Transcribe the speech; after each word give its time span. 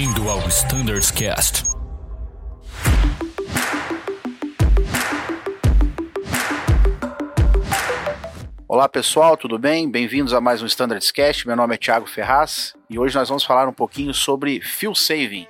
Bem-vindo 0.00 0.30
ao 0.30 0.38
Standards 0.48 1.10
Cast. 1.10 1.62
Olá 8.66 8.88
pessoal, 8.88 9.36
tudo 9.36 9.58
bem? 9.58 9.90
Bem-vindos 9.90 10.32
a 10.32 10.40
mais 10.40 10.62
um 10.62 10.66
Standards 10.66 11.10
Cast. 11.10 11.46
Meu 11.46 11.54
nome 11.54 11.74
é 11.74 11.76
Thiago 11.76 12.06
Ferraz 12.06 12.74
e 12.88 12.98
hoje 12.98 13.14
nós 13.14 13.28
vamos 13.28 13.44
falar 13.44 13.68
um 13.68 13.74
pouquinho 13.74 14.14
sobre 14.14 14.62
fuel 14.62 14.94
saving. 14.94 15.46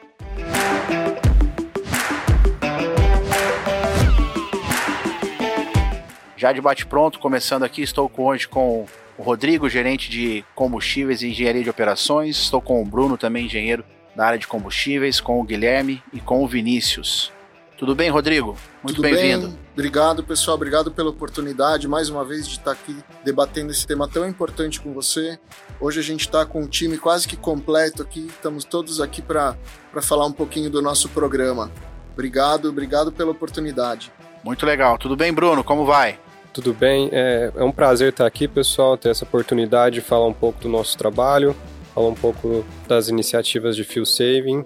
Já 6.37 6.51
de 6.51 6.61
bate-pronto, 6.61 7.21
começando 7.21 7.63
aqui, 7.63 7.83
estou 7.83 8.11
hoje 8.17 8.49
com 8.49 8.85
o 9.17 9.23
Rodrigo, 9.23 9.69
gerente 9.69 10.11
de 10.11 10.45
combustíveis 10.57 11.23
e 11.23 11.29
engenharia 11.29 11.63
de 11.63 11.71
operações. 11.71 12.37
Estou 12.37 12.61
com 12.61 12.83
o 12.83 12.85
Bruno, 12.85 13.17
também 13.17 13.47
engenheiro 13.47 13.85
da 14.15 14.27
área 14.27 14.39
de 14.39 14.47
combustíveis, 14.47 15.21
com 15.21 15.41
o 15.41 15.45
Guilherme 15.45 16.03
e 16.13 16.21
com 16.21 16.43
o 16.45 16.49
Vinícius. 16.49 17.33
Tudo 17.81 17.95
bem, 17.95 18.11
Rodrigo? 18.11 18.59
Muito 18.83 19.01
bem-vindo. 19.01 19.49
Bem. 19.49 19.59
Obrigado, 19.73 20.23
pessoal. 20.23 20.55
Obrigado 20.55 20.91
pela 20.91 21.09
oportunidade, 21.09 21.89
mais 21.89 22.11
uma 22.11 22.23
vez, 22.23 22.47
de 22.47 22.59
estar 22.59 22.73
aqui 22.73 22.95
debatendo 23.25 23.71
esse 23.71 23.87
tema 23.87 24.07
tão 24.07 24.29
importante 24.29 24.79
com 24.79 24.93
você. 24.93 25.39
Hoje 25.81 25.99
a 25.99 26.03
gente 26.03 26.21
está 26.21 26.45
com 26.45 26.63
o 26.63 26.69
time 26.69 26.99
quase 26.99 27.27
que 27.27 27.37
completo 27.37 28.03
aqui. 28.03 28.27
Estamos 28.27 28.65
todos 28.65 29.01
aqui 29.01 29.23
para 29.23 29.57
falar 30.03 30.27
um 30.27 30.33
pouquinho 30.33 30.69
do 30.69 30.83
nosso 30.83 31.09
programa. 31.09 31.71
Obrigado, 32.13 32.69
obrigado 32.69 33.11
pela 33.11 33.31
oportunidade. 33.31 34.13
Muito 34.45 34.67
legal. 34.67 34.99
Tudo 34.99 35.17
bem, 35.17 35.33
Bruno? 35.33 35.65
Como 35.65 35.87
vai? 35.87 36.19
Tudo 36.53 36.75
bem, 36.75 37.09
é, 37.13 37.51
é 37.55 37.65
um 37.65 37.73
prazer 37.73 38.11
estar 38.11 38.27
aqui, 38.27 38.47
pessoal, 38.49 38.99
ter 38.99 39.09
essa 39.09 39.25
oportunidade 39.25 39.95
de 39.95 40.01
falar 40.01 40.27
um 40.27 40.35
pouco 40.35 40.61
do 40.61 40.69
nosso 40.69 40.99
trabalho, 40.99 41.57
falar 42.01 42.09
um 42.09 42.15
pouco 42.15 42.65
das 42.89 43.09
iniciativas 43.09 43.77
de 43.77 43.85
Fuel 43.85 44.07
Saving. 44.07 44.65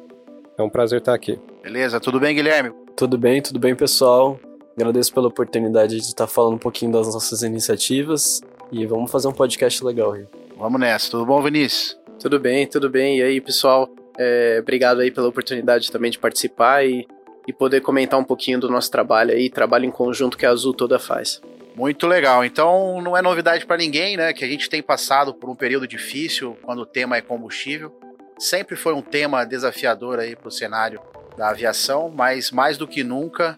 É 0.57 0.63
um 0.63 0.71
prazer 0.71 1.01
estar 1.01 1.13
aqui. 1.13 1.39
Beleza, 1.63 1.99
tudo 1.99 2.21
bem, 2.21 2.35
Guilherme? 2.35 2.73
Tudo 2.97 3.19
bem, 3.19 3.43
tudo 3.43 3.59
bem, 3.59 3.75
pessoal. 3.75 4.39
Agradeço 4.77 5.13
pela 5.13 5.27
oportunidade 5.27 5.97
de 5.97 6.03
estar 6.03 6.29
falando 6.29 6.55
um 6.55 6.59
pouquinho 6.59 6.93
das 6.93 7.13
nossas 7.13 7.43
iniciativas 7.43 8.41
e 8.71 8.87
vamos 8.87 9.11
fazer 9.11 9.27
um 9.27 9.33
podcast 9.33 9.85
legal 9.85 10.13
aí. 10.13 10.27
Vamos 10.57 10.81
nessa. 10.81 11.11
Tudo 11.11 11.27
bom, 11.27 11.43
Vinícius? 11.43 11.99
Tudo 12.21 12.39
bem, 12.39 12.69
tudo 12.69 12.89
bem. 12.89 13.19
E 13.19 13.23
aí, 13.23 13.41
pessoal? 13.41 13.89
É, 14.17 14.59
obrigado 14.61 15.01
aí 15.01 15.11
pela 15.11 15.27
oportunidade 15.27 15.91
também 15.91 16.13
de 16.13 16.21
participar 16.21 16.87
e, 16.87 17.05
e 17.49 17.53
poder 17.53 17.81
comentar 17.81 18.19
um 18.19 18.25
pouquinho 18.25 18.61
do 18.61 18.71
nosso 18.71 18.91
trabalho 18.93 19.33
aí, 19.33 19.51
trabalho 19.51 19.85
em 19.85 19.91
conjunto 19.91 20.39
que 20.39 20.47
a 20.47 20.51
Azul 20.51 20.73
toda 20.73 21.01
faz. 21.01 21.41
Muito 21.75 22.07
legal. 22.07 22.45
Então 22.45 23.01
não 23.03 23.17
é 23.17 23.23
novidade 23.23 23.67
para 23.67 23.77
ninguém, 23.77 24.17
né, 24.17 24.33
que 24.33 24.45
a 24.45 24.49
gente 24.49 24.71
tem 24.71 24.83
passado 24.83 25.35
por 25.35 25.51
um 25.51 25.57
período 25.57 25.89
difícil 25.89 26.57
quando 26.63 26.81
o 26.81 26.87
tema 26.87 27.17
é 27.17 27.21
combustível. 27.21 27.93
Sempre 28.39 28.77
foi 28.77 28.95
um 28.95 29.03
tema 29.03 29.45
desafiador 29.45 30.19
aí 30.19 30.37
para 30.37 30.49
o 30.49 30.53
cenário 30.53 31.01
da 31.37 31.49
aviação, 31.49 32.13
mas 32.15 32.51
mais 32.51 32.79
do 32.79 32.87
que 32.87 33.03
nunca, 33.03 33.57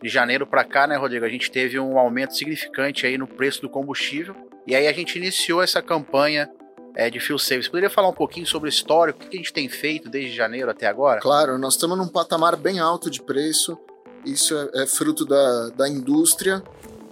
de 0.00 0.08
janeiro 0.08 0.46
para 0.46 0.64
cá, 0.64 0.86
né, 0.86 0.96
Rodrigo, 0.96 1.24
a 1.24 1.28
gente 1.28 1.50
teve 1.50 1.78
um 1.78 1.98
aumento 1.98 2.36
significante 2.36 3.06
aí 3.06 3.18
no 3.18 3.26
preço 3.26 3.60
do 3.62 3.68
combustível. 3.68 4.34
E 4.66 4.74
aí 4.74 4.86
a 4.86 4.92
gente 4.92 5.16
iniciou 5.16 5.62
essa 5.62 5.80
campanha 5.80 6.48
é, 6.94 7.10
de 7.10 7.20
fuel 7.20 7.38
savings. 7.38 7.68
Poderia 7.68 7.90
falar 7.90 8.08
um 8.08 8.14
pouquinho 8.14 8.46
sobre 8.46 8.68
o 8.68 8.70
histórico, 8.70 9.24
o 9.24 9.28
que 9.28 9.36
a 9.36 9.38
gente 9.38 9.52
tem 9.52 9.68
feito 9.68 10.08
desde 10.08 10.34
janeiro 10.34 10.70
até 10.70 10.86
agora? 10.86 11.20
Claro, 11.20 11.58
nós 11.58 11.74
estamos 11.74 11.96
num 11.98 12.08
patamar 12.08 12.56
bem 12.56 12.78
alto 12.78 13.10
de 13.10 13.22
preço. 13.22 13.78
Isso 14.24 14.56
é, 14.74 14.82
é 14.82 14.86
fruto 14.86 15.24
da, 15.24 15.68
da 15.70 15.88
indústria 15.88 16.62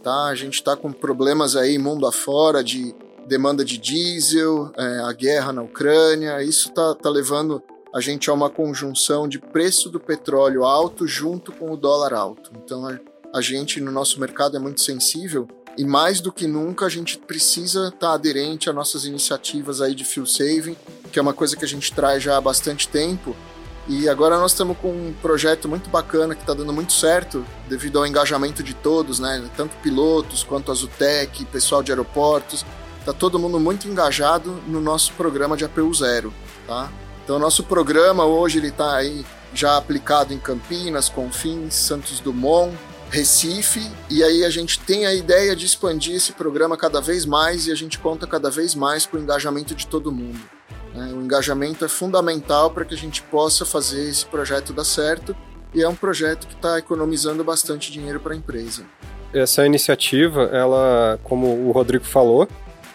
tá? 0.05 0.27
A 0.27 0.34
gente 0.34 0.55
está 0.55 0.77
com 0.77 0.92
problemas 0.92 1.56
aí 1.56 1.78
mundo 1.78 2.06
afora 2.06 2.62
de 2.62 2.94
demanda 3.27 3.64
de 3.64 3.78
diesel, 3.78 4.70
é, 4.77 5.00
a 5.00 5.12
guerra 5.12 5.50
na 5.50 5.62
Ucrânia, 5.62 6.42
isso 6.42 6.70
tá, 6.72 6.94
tá 6.94 7.08
levando 7.08 7.62
a 7.92 8.00
gente 8.00 8.28
a 8.28 8.34
uma 8.34 8.50
conjunção 8.50 9.26
de 9.26 9.38
preço 9.38 9.88
do 9.88 9.98
petróleo 9.98 10.64
alto 10.64 11.06
junto 11.06 11.50
com 11.50 11.72
o 11.72 11.76
dólar 11.76 12.12
alto. 12.12 12.53
Então 12.62 12.87
a, 12.87 12.98
a 13.32 13.41
gente 13.41 13.81
no 13.81 13.91
nosso 13.91 14.20
mercado 14.20 14.56
é 14.56 14.60
muito 14.60 14.82
sensível 14.82 15.48
e 15.78 15.84
mais 15.84 16.20
do 16.20 16.31
que 16.31 16.47
nunca 16.47 16.84
a 16.84 16.88
gente 16.88 17.16
precisa 17.16 17.88
estar 17.88 18.09
tá 18.09 18.12
aderente 18.12 18.69
a 18.69 18.72
nossas 18.75 19.06
iniciativas 19.06 19.81
aí 19.81 19.94
de 19.94 20.04
fuel 20.04 20.26
saving, 20.26 20.76
que 21.10 21.19
é 21.19 21.22
uma 21.22 21.32
coisa 21.32 21.56
que 21.56 21.64
a 21.64 21.69
gente 21.69 21.93
traz 21.94 22.22
já 22.22 22.37
há 22.37 22.41
bastante 22.41 22.87
tempo 22.88 23.34
e 23.87 24.09
agora 24.09 24.39
nós 24.39 24.53
estamos 24.53 24.78
com 24.78 24.89
um 24.89 25.15
projeto 25.21 25.69
muito 25.69 25.91
bacana 25.91 26.34
que 26.34 26.41
está 26.41 26.55
dando 26.55 26.72
muito 26.72 26.93
certo 26.93 27.45
devido 27.69 27.99
ao 27.99 28.06
engajamento 28.06 28.62
de 28.62 28.72
todos, 28.72 29.19
né? 29.19 29.45
Tanto 29.56 29.77
pilotos 29.77 30.43
quanto 30.43 30.72
a 30.72 30.75
Zutec, 30.75 31.45
pessoal 31.47 31.83
de 31.83 31.93
aeroportos. 31.93 32.65
Tá 33.05 33.12
todo 33.12 33.39
mundo 33.39 33.61
muito 33.61 33.87
engajado 33.87 34.53
no 34.67 34.81
nosso 34.81 35.12
programa 35.12 35.56
de 35.56 35.65
APU 35.65 35.93
Zero, 35.93 36.33
tá? 36.67 36.91
Então, 37.23 37.39
nosso 37.39 37.62
programa 37.62 38.25
hoje 38.25 38.59
ele 38.59 38.69
está 38.69 38.97
aí 38.97 39.25
já 39.53 39.77
aplicado 39.77 40.33
em 40.33 40.39
Campinas, 40.39 41.09
Confins, 41.09 41.75
Santos 41.75 42.21
Dumont, 42.21 42.75
Recife, 43.11 43.89
e 44.11 44.25
aí 44.25 44.44
a 44.44 44.50
gente 44.50 44.81
tem 44.81 45.06
a 45.06 45.15
ideia 45.15 45.55
de 45.55 45.65
expandir 45.65 46.17
esse 46.17 46.33
programa 46.33 46.77
cada 46.77 47.00
vez 47.00 47.25
mais 47.25 47.67
e 47.67 47.73
a 47.73 47.75
gente 47.75 47.99
conta 47.99 48.27
cada 48.27 48.50
vez 48.50 48.75
mais 48.75 49.06
com 49.06 49.17
o 49.17 49.21
engajamento 49.21 49.75
de 49.75 49.87
todo 49.87 50.11
mundo. 50.11 50.41
Né? 50.94 51.12
O 51.12 51.21
engajamento 51.21 51.84
é 51.84 51.88
fundamental 51.88 52.71
para 52.71 52.84
que 52.84 52.94
a 52.94 52.99
gente 52.99 53.21
possa 53.22 53.66
fazer 53.66 54.09
esse 54.09 54.25
projeto 54.25 54.72
dar 54.72 54.84
certo 54.84 55.37
e 55.75 55.82
é 55.82 55.88
um 55.88 55.94
projeto 55.94 56.47
que 56.47 56.55
está 56.55 56.78
economizando 56.78 57.43
bastante 57.43 57.91
dinheiro 57.91 58.21
para 58.21 58.32
a 58.32 58.37
empresa. 58.37 58.84
Essa 59.32 59.66
iniciativa, 59.66 60.44
ela, 60.53 61.19
como 61.25 61.49
o 61.49 61.72
Rodrigo 61.72 62.05
falou, 62.05 62.49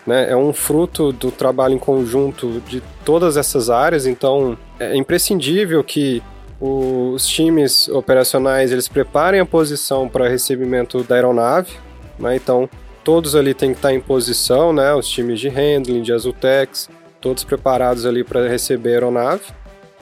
né, 0.08 0.32
é 0.32 0.36
um 0.36 0.54
fruto 0.54 1.12
do 1.12 1.30
trabalho 1.30 1.74
em 1.74 1.78
conjunto 1.78 2.62
de 2.62 2.82
todas 3.04 3.36
essas 3.36 3.70
áreas, 3.70 4.06
então 4.06 4.58
é 4.80 4.96
imprescindível 4.96 5.84
que 5.84 6.24
os 6.62 7.28
times 7.28 7.88
operacionais 7.90 8.72
eles 8.72 8.88
preparem 8.88 9.40
a 9.40 9.46
posição 9.46 10.08
para 10.08 10.28
recebimento 10.28 11.04
da 11.04 11.16
aeronave, 11.16 11.74
né, 12.18 12.38
então 12.38 12.70
todos 13.04 13.36
ali 13.36 13.54
têm 13.54 13.72
que 13.72 13.80
estar 13.80 13.94
em 13.94 14.00
posição, 14.00 14.72
né, 14.72 14.94
os 14.94 15.08
times 15.08 15.40
de 15.42 15.50
handling, 15.50 16.02
de 16.02 16.14
Azultex, 16.14 16.90
todos 17.22 17.44
preparados 17.44 18.06
ali 18.06 18.24
para 18.24 18.47
receber 18.47 18.91
a 18.91 18.94
aeronave. 18.94 19.44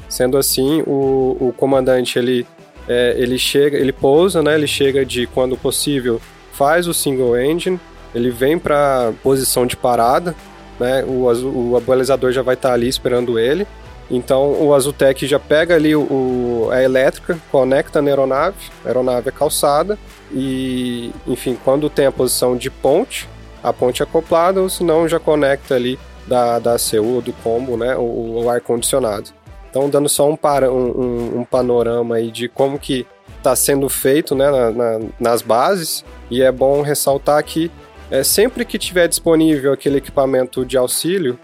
Sendo 0.10 0.38
assim, 0.38 0.82
o, 0.88 1.38
o 1.40 1.54
comandante 1.58 2.18
ele, 2.18 2.48
é, 2.88 3.16
ele 3.18 3.38
chega, 3.38 3.78
ele 3.78 3.92
pousa, 3.92 4.42
né? 4.42 4.56
Ele 4.56 4.68
chega 4.68 5.06
de 5.06 5.28
quando 5.28 5.58
possível 5.58 6.22
faz 6.54 6.88
o 6.88 6.94
single 6.94 7.38
engine, 7.40 7.80
ele 8.16 8.32
vem 8.32 8.58
para 8.58 9.12
posição 9.22 9.66
de 9.66 9.76
parada, 9.76 10.34
né? 10.80 11.04
O, 11.04 11.26
o 11.72 11.78
abalizador 11.78 12.32
já 12.32 12.42
vai 12.42 12.56
estar 12.56 12.70
tá 12.70 12.74
ali 12.74 12.88
esperando 12.88 13.38
ele. 13.38 13.68
Então 14.10 14.54
o 14.64 14.74
Azutec 14.74 15.28
já 15.28 15.40
pega 15.40 15.76
ali 15.76 15.96
o, 15.96 16.70
a 16.72 16.82
elétrica, 16.82 17.38
conecta 17.52 18.02
na 18.02 18.10
aeronave, 18.10 18.56
a 18.86 18.88
aeronave 18.88 19.28
é 19.28 19.32
calçada 19.32 20.00
e, 20.32 21.12
enfim, 21.28 21.58
quando 21.64 21.90
tem 21.90 22.06
a 22.06 22.12
posição 22.12 22.56
de 22.56 22.70
ponte, 22.70 23.28
a 23.62 23.74
ponte 23.74 24.02
é 24.02 24.06
acoplada, 24.06 24.62
ou 24.62 24.70
senão 24.70 25.08
já 25.08 25.20
conecta 25.20 25.76
ali 25.76 26.00
da, 26.28 26.60
da 26.60 26.76
ACU, 26.76 27.22
do 27.22 27.34
combo, 27.44 27.78
né, 27.78 27.96
o, 27.96 28.44
o 28.44 28.50
ar-condicionado. 28.50 29.30
Então, 29.70 29.90
dando 29.90 30.10
só 30.10 30.30
um, 30.30 30.36
para, 30.36 30.72
um, 30.72 31.40
um, 31.40 31.44
panorama 31.44 32.16
aí 32.16 32.32
de 32.32 32.48
como 32.48 32.80
que 32.80 33.06
está 33.38 33.56
sendo 33.56 33.88
feito 33.90 34.36
né, 34.36 34.50
na, 34.50 34.72
na, 34.72 35.06
nas 35.20 35.42
bases, 35.42 36.04
e 36.30 36.42
é 36.42 36.52
bom 36.52 36.82
ressaltar 36.82 37.44
que 37.44 37.72
é, 38.10 38.24
sempre 38.24 38.66
que 38.66 38.78
tiver 38.78 39.08
disponível 39.08 39.74
aquele 39.74 39.98
equipamento 39.98 40.66
de 40.66 40.78
auxílio, 40.78 41.38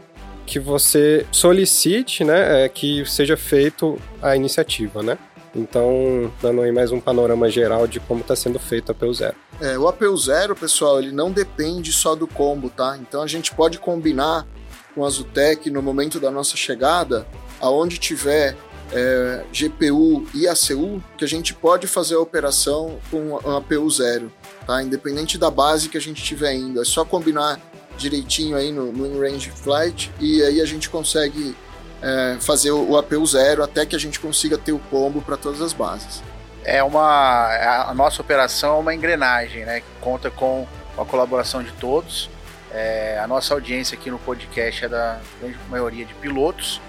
que 0.46 0.60
você 0.60 1.26
solicite 1.32 2.24
né, 2.24 2.66
é, 2.66 2.70
que 2.70 3.06
seja 3.06 3.38
feito 3.38 3.98
a 4.22 4.36
iniciativa, 4.36 5.02
né? 5.02 5.18
Então, 5.56 6.32
dando 6.42 6.62
aí 6.62 6.72
mais 6.72 6.92
um 6.92 7.00
panorama 7.00 7.50
geral 7.50 7.86
de 7.86 8.00
como 8.00 8.22
está 8.22 8.36
sendo 8.36 8.58
feito 8.58 8.90
a 8.90 8.92
APU 8.94 9.14
Zero. 9.14 9.36
É, 9.62 9.78
o 9.78 9.88
APU 9.88 10.18
Zero, 10.18 10.56
pessoal, 10.56 11.00
ele 11.00 11.12
não 11.12 11.32
depende 11.32 11.92
só 11.92 12.16
do 12.16 12.28
combo, 12.28 12.70
tá? 12.70 12.98
Então 13.00 13.22
a 13.22 13.28
gente 13.28 13.54
pode 13.54 13.78
combinar 13.78 14.48
com 14.94 15.06
a 15.06 15.10
Zutec 15.10 15.70
no 15.70 15.82
momento 15.82 16.20
da 16.20 16.32
nossa 16.32 16.56
chegada, 16.56 17.28
aonde 17.60 17.98
tiver 17.98 18.56
é, 18.92 19.44
GPU 19.52 20.28
e 20.34 20.48
ACU, 20.48 21.04
que 21.18 21.26
a 21.26 21.28
gente 21.28 21.54
pode 21.54 21.88
fazer 21.88 22.16
a 22.16 22.20
operação 22.20 23.00
com 23.10 23.38
a 23.38 23.58
APU 23.58 23.90
zero, 23.90 24.32
tá? 24.66 24.84
Independente 24.84 25.38
da 25.38 25.50
base 25.50 25.90
que 25.90 25.98
a 25.98 26.02
gente 26.02 26.22
estiver 26.22 26.54
indo, 26.54 26.82
é 26.82 26.86
só 26.86 27.04
combinar 27.04 27.60
direitinho 27.98 28.56
aí 28.56 28.72
no, 28.72 28.92
no 28.92 29.06
in-range 29.06 29.52
flight 29.52 30.12
e 30.20 30.42
aí 30.44 30.62
a 30.62 30.66
gente 30.66 30.90
consegue 30.90 31.56
é, 32.02 32.38
fazer 32.40 32.72
o, 32.72 32.92
o 32.92 32.98
APU 32.98 33.26
zero 33.26 33.64
até 33.64 33.86
que 33.86 33.96
a 33.96 34.00
gente 34.00 34.20
consiga 34.20 34.58
ter 34.58 34.72
o 34.72 34.80
combo 34.80 35.22
para 35.22 35.38
todas 35.38 35.62
as 35.62 35.74
bases. 35.74 36.22
É 36.64 36.84
uma 36.84 37.90
a 37.90 37.94
nossa 37.94 38.22
operação 38.22 38.78
é 38.78 38.80
uma 38.80 38.96
engrenagem, 38.96 39.66
né? 39.66 39.82
Que 39.82 39.86
conta 40.02 40.32
com 40.32 40.66
a 40.98 41.04
colaboração 41.04 41.62
de 41.62 41.72
todos 41.74 42.30
é, 42.74 43.20
a 43.20 43.28
nossa 43.28 43.54
audiência 43.54 43.98
aqui 43.98 44.10
no 44.10 44.18
podcast 44.18 44.86
é 44.86 44.90
da 44.90 45.20
grande 45.40 45.58
maioria 45.70 46.06
de 46.06 46.14
pilotos. 46.16 46.82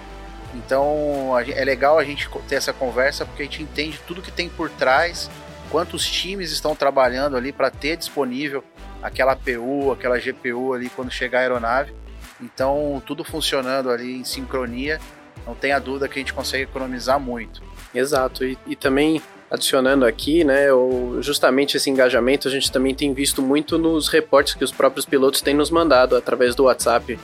Então 0.55 1.33
é 1.37 1.63
legal 1.63 1.99
a 1.99 2.03
gente 2.03 2.29
ter 2.47 2.55
essa 2.55 2.73
conversa 2.73 3.25
porque 3.25 3.43
a 3.43 3.45
gente 3.45 3.61
entende 3.61 3.99
tudo 4.07 4.21
que 4.21 4.31
tem 4.31 4.49
por 4.49 4.69
trás, 4.69 5.29
quantos 5.69 6.09
times 6.09 6.51
estão 6.51 6.75
trabalhando 6.75 7.35
ali 7.35 7.51
para 7.51 7.69
ter 7.69 7.97
disponível 7.97 8.63
aquela 9.03 9.33
APU, 9.33 9.91
aquela 9.91 10.17
GPU 10.17 10.73
ali 10.73 10.89
quando 10.89 11.11
chegar 11.11 11.39
a 11.39 11.41
aeronave. 11.41 11.93
Então 12.41 13.01
tudo 13.05 13.23
funcionando 13.23 13.89
ali 13.91 14.19
em 14.19 14.23
sincronia 14.23 14.99
não 15.45 15.53
tenha 15.53 15.77
dúvida 15.77 16.07
que 16.07 16.17
a 16.17 16.21
gente 16.21 16.33
consegue 16.33 16.63
economizar 16.63 17.19
muito. 17.19 17.61
Exato, 17.93 18.43
e, 18.43 18.57
e 18.65 18.75
também 18.75 19.21
adicionando 19.49 20.05
aqui, 20.05 20.43
né, 20.43 20.71
o, 20.73 21.21
justamente 21.21 21.77
esse 21.77 21.89
engajamento 21.89 22.47
a 22.47 22.51
gente 22.51 22.71
também 22.71 22.93
tem 22.93 23.13
visto 23.13 23.41
muito 23.41 23.77
nos 23.77 24.07
reportes 24.07 24.55
que 24.55 24.63
os 24.63 24.71
próprios 24.71 25.05
pilotos 25.05 25.41
têm 25.41 25.53
nos 25.53 25.69
mandado 25.69 26.15
através 26.15 26.55
do 26.55 26.63
WhatsApp 26.63 27.17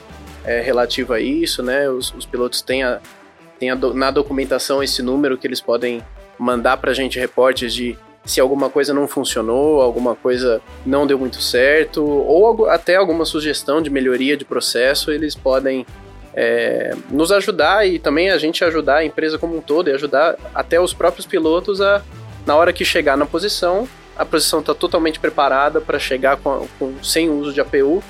é, 0.44 0.60
relativo 0.60 1.12
a 1.12 1.20
isso, 1.20 1.62
né, 1.62 1.88
os, 1.88 2.12
os 2.14 2.24
pilotos 2.24 2.62
têm, 2.62 2.84
a, 2.84 3.00
têm 3.58 3.70
a 3.70 3.74
do, 3.74 3.92
na 3.92 4.10
documentação 4.10 4.82
esse 4.82 5.02
número 5.02 5.36
que 5.36 5.46
eles 5.46 5.60
podem 5.60 6.02
mandar 6.38 6.76
para 6.76 6.90
a 6.92 6.94
gente 6.94 7.18
reportes 7.18 7.74
de 7.74 7.98
se 8.24 8.40
alguma 8.40 8.70
coisa 8.70 8.94
não 8.94 9.08
funcionou, 9.08 9.80
alguma 9.80 10.14
coisa 10.14 10.60
não 10.86 11.06
deu 11.06 11.18
muito 11.18 11.42
certo, 11.42 12.04
ou 12.04 12.68
até 12.68 12.94
alguma 12.96 13.24
sugestão 13.24 13.82
de 13.82 13.90
melhoria 13.90 14.36
de 14.36 14.44
processo, 14.44 15.10
eles 15.10 15.34
podem 15.34 15.84
é, 16.34 16.94
nos 17.10 17.30
ajudar 17.30 17.86
e 17.86 17.98
também 17.98 18.30
a 18.30 18.38
gente 18.38 18.64
ajudar 18.64 18.96
a 18.96 19.04
empresa 19.04 19.38
como 19.38 19.56
um 19.56 19.60
todo 19.60 19.88
e 19.88 19.92
ajudar 19.92 20.36
até 20.54 20.80
os 20.80 20.94
próprios 20.94 21.26
pilotos 21.26 21.80
a, 21.80 22.02
na 22.46 22.56
hora 22.56 22.72
que 22.72 22.84
chegar 22.84 23.16
na 23.16 23.26
posição, 23.26 23.88
a 24.16 24.24
posição 24.24 24.60
está 24.60 24.74
totalmente 24.74 25.18
preparada 25.20 25.80
para 25.80 25.98
chegar 25.98 26.36
com, 26.36 26.66
com, 26.78 26.94
sem 27.02 27.30
uso 27.30 27.52
de 27.52 27.60
APU 27.60 28.02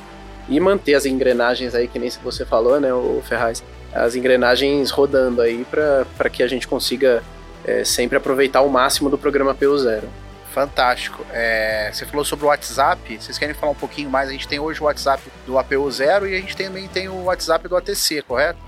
e 0.49 0.59
manter 0.59 0.95
as 0.95 1.07
engrenagens 1.07 1.75
aí, 1.75 1.87
que 1.87 1.99
nem 1.99 2.11
você 2.23 2.45
falou, 2.45 2.81
né, 2.81 2.93
o 2.93 3.23
Ferraz, 3.25 3.63
as 3.93 4.17
engrenagens 4.17 4.91
rodando 4.91 5.41
aí 5.41 5.65
para 5.71 6.31
que 6.31 6.43
a 6.43 6.49
gente 6.49 6.67
consiga 6.67 7.23
é, 7.65 7.85
sempre 7.85 8.17
aproveitar 8.17 8.63
o 8.63 8.69
máximo 8.69 9.11
do 9.11 9.19
programa 9.19 9.53
APU 9.53 9.77
Zero. 9.79 10.09
Fantástico. 10.53 11.25
É, 11.33 11.91
você 11.93 12.05
falou 12.05 12.25
sobre 12.25 12.45
o 12.45 12.49
WhatsApp. 12.49 13.19
Vocês 13.19 13.39
querem 13.39 13.55
falar 13.55 13.73
um 13.73 13.77
pouquinho 13.77 14.11
mais? 14.11 14.29
A 14.29 14.33
gente 14.33 14.47
tem 14.47 14.61
hoje 14.61 14.81
o 14.81 14.85
WhatsApp 14.85 15.23
do 15.47 15.59
APU 15.59 15.91
Zero 15.91 16.29
e 16.29 16.37
a 16.37 16.41
gente 16.41 16.55
também 16.55 16.87
tem 16.89 17.09
o 17.09 17.25
WhatsApp 17.25 17.67
do 17.67 17.77
ATC, 17.77 18.23
correto? 18.23 18.59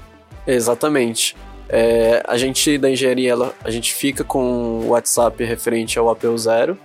Exatamente. 0.46 1.36
É, 1.68 2.22
a 2.26 2.38
gente 2.38 2.78
da 2.78 2.90
engenharia, 2.90 3.34
a 3.62 3.70
gente 3.70 3.92
fica 3.94 4.24
com 4.24 4.80
o 4.80 4.88
WhatsApp 4.88 5.44
referente 5.44 5.98
ao 5.98 6.08
APU 6.08 6.36
Zero. 6.38 6.78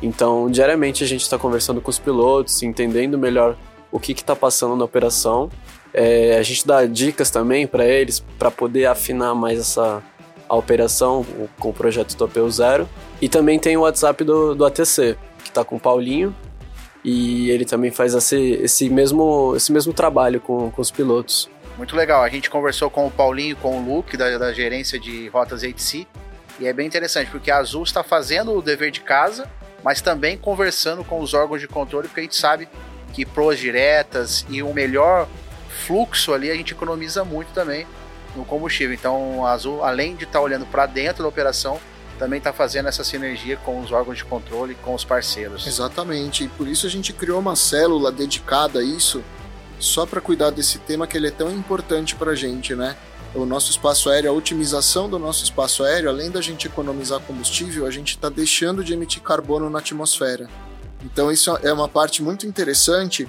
Então, 0.00 0.48
diariamente 0.48 1.02
a 1.02 1.06
gente 1.06 1.22
está 1.22 1.36
conversando 1.36 1.80
com 1.80 1.90
os 1.90 1.98
pilotos, 1.98 2.62
entendendo 2.62 3.18
melhor 3.18 3.56
o 3.90 3.98
que 3.98 4.12
está 4.12 4.36
passando 4.36 4.76
na 4.76 4.84
operação. 4.84 5.50
É, 5.92 6.38
a 6.38 6.42
gente 6.42 6.64
dá 6.64 6.86
dicas 6.86 7.30
também 7.30 7.66
para 7.66 7.84
eles 7.84 8.20
para 8.38 8.52
poder 8.52 8.86
afinar 8.86 9.34
mais 9.34 9.58
essa 9.58 10.00
a 10.48 10.56
operação 10.56 11.24
com 11.58 11.70
o 11.70 11.72
projeto 11.72 12.22
APU 12.24 12.50
Zero. 12.50 12.88
E 13.20 13.28
também 13.28 13.58
tem 13.58 13.76
o 13.76 13.82
WhatsApp 13.82 14.24
do, 14.24 14.54
do 14.54 14.64
ATC, 14.64 15.16
que 15.42 15.50
está 15.50 15.64
com 15.64 15.76
o 15.76 15.80
Paulinho. 15.80 16.34
E 17.04 17.50
ele 17.50 17.64
também 17.64 17.90
faz 17.90 18.14
esse, 18.14 18.36
esse, 18.36 18.88
mesmo, 18.88 19.54
esse 19.56 19.72
mesmo 19.72 19.92
trabalho 19.92 20.40
com, 20.40 20.70
com 20.70 20.82
os 20.82 20.90
pilotos. 20.90 21.48
Muito 21.76 21.94
legal. 21.94 22.22
A 22.22 22.28
gente 22.28 22.50
conversou 22.50 22.90
com 22.90 23.06
o 23.06 23.10
Paulinho 23.10 23.56
com 23.56 23.78
o 23.78 23.84
Luke, 23.84 24.16
da, 24.16 24.36
da 24.36 24.52
gerência 24.52 24.98
de 24.98 25.28
rotas 25.28 25.62
ATC. 25.62 26.06
E 26.58 26.66
é 26.66 26.72
bem 26.72 26.86
interessante, 26.86 27.30
porque 27.30 27.50
a 27.50 27.58
Azul 27.58 27.84
está 27.84 28.02
fazendo 28.02 28.52
o 28.52 28.60
dever 28.60 28.90
de 28.90 29.00
casa, 29.00 29.48
mas 29.84 30.00
também 30.00 30.36
conversando 30.36 31.04
com 31.04 31.20
os 31.20 31.34
órgãos 31.34 31.60
de 31.60 31.68
controle, 31.68 32.08
porque 32.08 32.20
a 32.20 32.24
gente 32.24 32.36
sabe 32.36 32.68
que 33.12 33.24
proas 33.24 33.60
diretas 33.60 34.44
e 34.48 34.60
o 34.60 34.74
melhor 34.74 35.28
fluxo 35.86 36.34
ali 36.34 36.50
a 36.50 36.54
gente 36.54 36.72
economiza 36.72 37.24
muito 37.24 37.52
também 37.52 37.86
no 38.36 38.44
combustível. 38.44 38.94
Então 38.94 39.44
a 39.46 39.52
Azul, 39.52 39.82
além 39.82 40.14
de 40.14 40.24
estar 40.24 40.38
tá 40.38 40.44
olhando 40.44 40.66
para 40.66 40.86
dentro 40.86 41.22
da 41.22 41.28
operação, 41.28 41.80
também 42.18 42.38
está 42.38 42.52
fazendo 42.52 42.88
essa 42.88 43.04
sinergia 43.04 43.56
com 43.58 43.80
os 43.80 43.92
órgãos 43.92 44.18
de 44.18 44.24
controle, 44.24 44.74
com 44.82 44.94
os 44.94 45.04
parceiros. 45.04 45.66
Exatamente, 45.66 46.44
e 46.44 46.48
por 46.48 46.66
isso 46.66 46.86
a 46.86 46.90
gente 46.90 47.12
criou 47.12 47.38
uma 47.38 47.54
célula 47.54 48.10
dedicada 48.10 48.80
a 48.80 48.82
isso, 48.82 49.22
só 49.78 50.04
para 50.04 50.20
cuidar 50.20 50.50
desse 50.50 50.78
tema 50.80 51.06
que 51.06 51.16
ele 51.16 51.28
é 51.28 51.30
tão 51.30 51.50
importante 51.52 52.16
para 52.16 52.32
a 52.32 52.34
gente, 52.34 52.74
né? 52.74 52.96
O 53.34 53.44
nosso 53.44 53.70
espaço 53.70 54.10
aéreo, 54.10 54.30
a 54.30 54.32
otimização 54.32 55.08
do 55.08 55.18
nosso 55.18 55.44
espaço 55.44 55.84
aéreo, 55.84 56.08
além 56.08 56.30
da 56.30 56.40
gente 56.40 56.66
economizar 56.66 57.20
combustível, 57.20 57.86
a 57.86 57.90
gente 57.90 58.10
está 58.10 58.28
deixando 58.28 58.82
de 58.82 58.94
emitir 58.94 59.22
carbono 59.22 59.70
na 59.70 59.78
atmosfera. 59.78 60.48
Então 61.04 61.30
isso 61.30 61.56
é 61.62 61.72
uma 61.72 61.88
parte 61.88 62.22
muito 62.22 62.46
interessante 62.46 63.28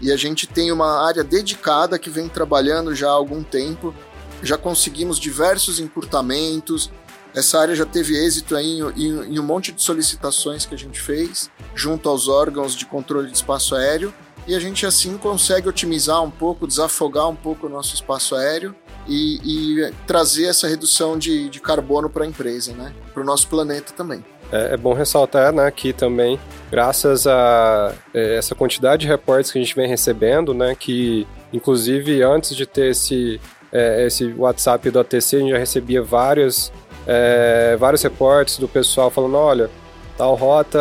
e 0.00 0.12
a 0.12 0.16
gente 0.16 0.46
tem 0.46 0.70
uma 0.70 1.04
área 1.04 1.24
dedicada 1.24 1.98
que 1.98 2.10
vem 2.10 2.28
trabalhando 2.28 2.94
já 2.94 3.08
há 3.08 3.12
algum 3.12 3.42
tempo. 3.42 3.94
Já 4.42 4.56
conseguimos 4.56 5.18
diversos 5.18 5.80
encurtamentos, 5.80 6.90
essa 7.34 7.58
área 7.60 7.74
já 7.74 7.84
teve 7.84 8.16
êxito 8.16 8.56
em, 8.56 8.80
em, 8.96 9.34
em 9.34 9.38
um 9.38 9.42
monte 9.42 9.70
de 9.70 9.82
solicitações 9.82 10.64
que 10.64 10.74
a 10.74 10.78
gente 10.78 11.00
fez 11.00 11.50
junto 11.74 12.08
aos 12.08 12.26
órgãos 12.26 12.74
de 12.74 12.86
controle 12.86 13.28
de 13.30 13.36
espaço 13.36 13.74
aéreo 13.74 14.12
e 14.46 14.54
a 14.54 14.60
gente 14.60 14.86
assim 14.86 15.16
consegue 15.18 15.68
otimizar 15.68 16.22
um 16.22 16.30
pouco, 16.30 16.66
desafogar 16.66 17.28
um 17.28 17.36
pouco 17.36 17.66
o 17.66 17.70
nosso 17.70 17.94
espaço 17.94 18.34
aéreo 18.34 18.74
e, 19.06 19.40
e 19.44 19.92
trazer 20.06 20.46
essa 20.46 20.66
redução 20.66 21.18
de, 21.18 21.48
de 21.50 21.60
carbono 21.60 22.08
para 22.08 22.24
a 22.24 22.26
empresa, 22.26 22.72
né? 22.72 22.92
para 23.12 23.22
o 23.22 23.26
nosso 23.26 23.46
planeta 23.46 23.92
também. 23.94 24.24
É, 24.50 24.72
é, 24.72 24.76
bom 24.78 24.94
ressaltar 24.94 25.52
né, 25.52 25.70
que 25.70 25.92
também, 25.92 26.40
graças 26.70 27.26
a 27.26 27.94
é, 28.14 28.36
essa 28.36 28.54
quantidade 28.54 29.02
de 29.02 29.06
reportes 29.06 29.50
que 29.50 29.58
a 29.58 29.62
gente 29.62 29.74
vem 29.74 29.86
recebendo, 29.86 30.54
né, 30.54 30.74
que 30.74 31.26
inclusive 31.52 32.22
antes 32.22 32.56
de 32.56 32.64
ter 32.64 32.92
esse, 32.92 33.38
é, 33.72 34.06
esse 34.06 34.32
WhatsApp 34.36 34.90
do 34.90 35.00
ATC, 35.00 35.36
a 35.36 35.38
gente 35.40 35.50
já 35.50 35.58
recebia 35.58 36.02
várias 36.02 36.72
é, 37.06 37.74
vários 37.80 38.02
reportes 38.02 38.58
do 38.58 38.68
pessoal 38.68 39.10
falando, 39.10 39.36
olha, 39.36 39.70
tal 40.16 40.34
rota 40.34 40.78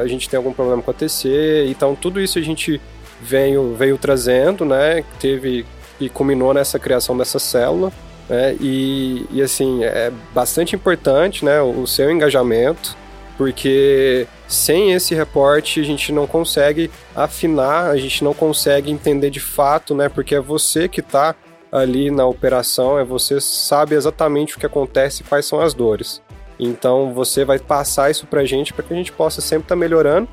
a 0.00 0.06
gente 0.06 0.28
tem 0.28 0.38
algum 0.38 0.52
problema 0.52 0.80
com 0.80 0.90
a 0.90 0.94
TC, 0.94 1.66
então 1.68 1.94
tudo 1.94 2.18
isso 2.18 2.38
a 2.38 2.42
gente 2.42 2.80
veio, 3.20 3.74
veio 3.74 3.98
trazendo, 3.98 4.64
né, 4.64 5.04
teve 5.20 5.66
e 6.00 6.08
culminou 6.08 6.54
nessa 6.54 6.78
criação 6.78 7.14
dessa 7.16 7.38
célula, 7.38 7.92
né, 8.26 8.56
e, 8.58 9.26
e 9.30 9.42
assim, 9.42 9.84
é 9.84 10.10
bastante 10.32 10.74
importante, 10.74 11.44
né, 11.44 11.60
o, 11.60 11.82
o 11.82 11.86
seu 11.86 12.10
engajamento, 12.10 12.96
porque 13.36 14.26
sem 14.48 14.92
esse 14.92 15.14
reporte 15.14 15.80
a 15.80 15.84
gente 15.84 16.10
não 16.10 16.26
consegue 16.26 16.90
afinar, 17.14 17.90
a 17.90 17.96
gente 17.98 18.24
não 18.24 18.32
consegue 18.32 18.90
entender 18.90 19.28
de 19.28 19.40
fato, 19.40 19.94
né, 19.94 20.08
porque 20.08 20.34
é 20.34 20.40
você 20.40 20.88
que 20.88 21.00
está 21.00 21.34
ali 21.70 22.10
na 22.10 22.26
operação 22.26 22.98
é 22.98 23.04
você 23.04 23.40
sabe 23.40 23.94
exatamente 23.94 24.56
o 24.56 24.60
que 24.60 24.66
acontece 24.66 25.22
e 25.22 25.24
quais 25.24 25.46
são 25.46 25.60
as 25.60 25.74
dores. 25.74 26.20
Então 26.58 27.12
você 27.14 27.44
vai 27.44 27.58
passar 27.58 28.10
isso 28.10 28.26
pra 28.26 28.44
gente 28.44 28.72
para 28.72 28.84
que 28.84 28.92
a 28.92 28.96
gente 28.96 29.12
possa 29.12 29.40
sempre 29.40 29.64
estar 29.64 29.74
tá 29.74 29.78
melhorando 29.78 30.28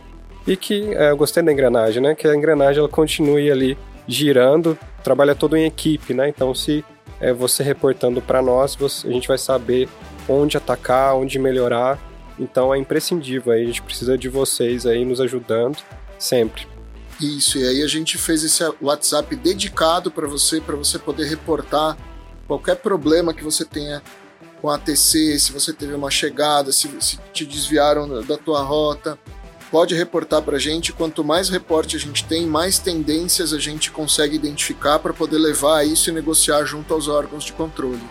e 0.46 0.58
que 0.58 0.94
é, 0.94 1.12
eu 1.12 1.18
gostei 1.18 1.44
da 1.44 1.52
engrenagem, 1.52 2.02
né? 2.02 2.16
Que 2.16 2.28
a 2.28 2.36
engrenagem 2.36 2.80
ela 2.80 2.90
continue 2.90 3.52
ali 3.52 3.78
girando, 4.08 4.78
trabalha 5.04 5.36
todo 5.36 5.56
em 5.56 5.66
equipe, 5.66 6.14
né? 6.14 6.28
Então 6.28 6.54
se 6.54 6.84
é, 7.20 7.32
você 7.32 7.64
reportando 7.64 8.22
para 8.22 8.42
nós, 8.42 8.76
você, 8.76 9.08
a 9.08 9.12
gente 9.12 9.28
vai 9.28 9.38
saber 9.38 9.88
onde 10.28 10.58
atacar, 10.58 11.16
onde 11.16 11.40
melhorar. 11.40 12.00
Então 12.40 12.74
é 12.74 12.78
imprescindível 12.78 13.54
aí, 13.54 13.64
a 13.64 13.66
gente 13.68 13.82
precisa 13.82 14.18
de 14.18 14.30
vocês 14.30 14.86
aí 14.86 15.04
nos 15.06 15.22
ajudando 15.22 15.78
sempre. 16.20 16.77
Isso, 17.20 17.58
e 17.58 17.68
aí 17.68 17.82
a 17.82 17.88
gente 17.88 18.18
fez 18.18 18.44
esse 18.44 18.64
WhatsApp 18.80 19.36
dedicado 19.36 20.12
para 20.12 20.28
você, 20.28 20.62
para 20.62 20.76
você 20.76 21.00
poder 21.00 21.26
reportar 21.26 21.98
qualquer 22.48 22.76
problema 22.76 23.34
que 23.34 23.44
você 23.44 23.66
tenha 23.66 24.04
com 24.62 24.70
a 24.70 24.76
ATC, 24.76 25.40
se 25.40 25.52
você 25.52 25.74
teve 25.74 25.94
uma 25.94 26.12
chegada, 26.12 26.72
se, 26.72 26.90
se 27.00 27.18
te 27.34 27.46
desviaram 27.46 28.24
da 28.24 28.38
tua 28.38 28.62
rota. 28.62 29.18
Pode 29.70 29.94
reportar 29.96 30.42
para 30.42 30.56
a 30.56 30.60
gente. 30.60 30.94
Quanto 30.94 31.24
mais 31.24 31.50
reporte 31.50 31.96
a 31.96 32.00
gente 32.00 32.24
tem, 32.24 32.46
mais 32.46 32.80
tendências 32.80 33.52
a 33.52 33.60
gente 33.60 33.92
consegue 33.92 34.36
identificar 34.36 34.98
para 35.00 35.14
poder 35.14 35.38
levar 35.38 35.86
isso 35.86 36.10
e 36.10 36.14
negociar 36.14 36.64
junto 36.64 36.94
aos 36.94 37.08
órgãos 37.08 37.44
de 37.44 37.52
controle. 37.52 38.02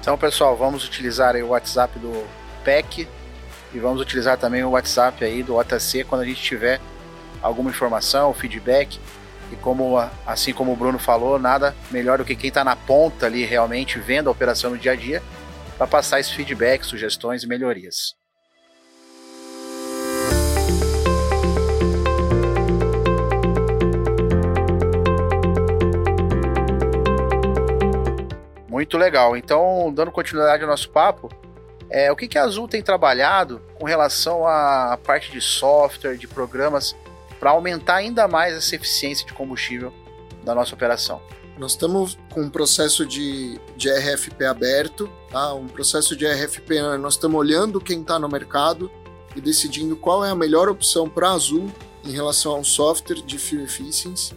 Então, 0.00 0.16
pessoal, 0.16 0.56
vamos 0.56 0.84
utilizar 0.86 1.34
o 1.36 1.48
WhatsApp 1.48 1.98
do 1.98 2.24
PEC 2.64 3.08
e 3.74 3.78
vamos 3.78 4.00
utilizar 4.00 4.38
também 4.38 4.62
o 4.62 4.70
WhatsApp 4.70 5.24
aí 5.24 5.42
do 5.42 5.58
ATC 5.58 6.04
quando 6.04 6.22
a 6.22 6.24
gente 6.24 6.40
tiver 6.40 6.80
alguma 7.42 7.70
informação, 7.70 8.32
feedback. 8.34 9.00
E 9.52 9.56
como 9.56 9.96
assim 10.26 10.52
como 10.52 10.72
o 10.72 10.76
Bruno 10.76 10.98
falou, 10.98 11.38
nada 11.38 11.74
melhor 11.90 12.18
do 12.18 12.24
que 12.24 12.36
quem 12.36 12.48
está 12.48 12.62
na 12.62 12.76
ponta 12.76 13.26
ali 13.26 13.44
realmente 13.44 13.98
vendo 13.98 14.28
a 14.28 14.30
operação 14.30 14.70
no 14.70 14.78
dia 14.78 14.92
a 14.92 14.96
dia 14.96 15.22
para 15.76 15.86
passar 15.86 16.20
esse 16.20 16.32
feedback, 16.34 16.84
sugestões 16.84 17.42
e 17.42 17.48
melhorias. 17.48 18.14
Muito 28.68 28.96
legal. 28.96 29.36
Então, 29.36 29.92
dando 29.92 30.10
continuidade 30.10 30.62
ao 30.62 30.68
nosso 30.68 30.90
papo, 30.90 31.28
é, 31.90 32.10
o 32.10 32.16
que, 32.16 32.28
que 32.28 32.38
a 32.38 32.44
Azul 32.44 32.68
tem 32.68 32.82
trabalhado 32.82 33.60
com 33.78 33.84
relação 33.84 34.46
à 34.46 34.98
parte 35.04 35.32
de 35.32 35.40
software, 35.40 36.16
de 36.16 36.28
programas 36.28 36.96
para 37.40 37.50
aumentar 37.50 37.96
ainda 37.96 38.28
mais 38.28 38.54
essa 38.54 38.76
eficiência 38.76 39.26
de 39.26 39.32
combustível 39.32 39.92
da 40.44 40.54
nossa 40.54 40.74
operação. 40.74 41.20
Nós 41.58 41.72
estamos 41.72 42.16
com 42.32 42.42
um 42.42 42.50
processo 42.50 43.04
de, 43.04 43.58
de 43.76 43.90
RFP 43.90 44.44
aberto, 44.44 45.10
tá? 45.30 45.52
um 45.54 45.66
processo 45.66 46.14
de 46.14 46.26
RFP, 46.26 46.80
nós 46.98 47.14
estamos 47.14 47.38
olhando 47.38 47.80
quem 47.80 48.02
está 48.02 48.18
no 48.18 48.28
mercado 48.28 48.90
e 49.34 49.40
decidindo 49.40 49.96
qual 49.96 50.24
é 50.24 50.30
a 50.30 50.34
melhor 50.34 50.68
opção 50.68 51.08
para 51.08 51.28
a 51.28 51.32
Azul 51.32 51.70
em 52.04 52.12
relação 52.12 52.52
ao 52.52 52.64
software 52.64 53.22
de 53.22 53.38
Fuel 53.38 53.64
Efficiency, 53.64 54.34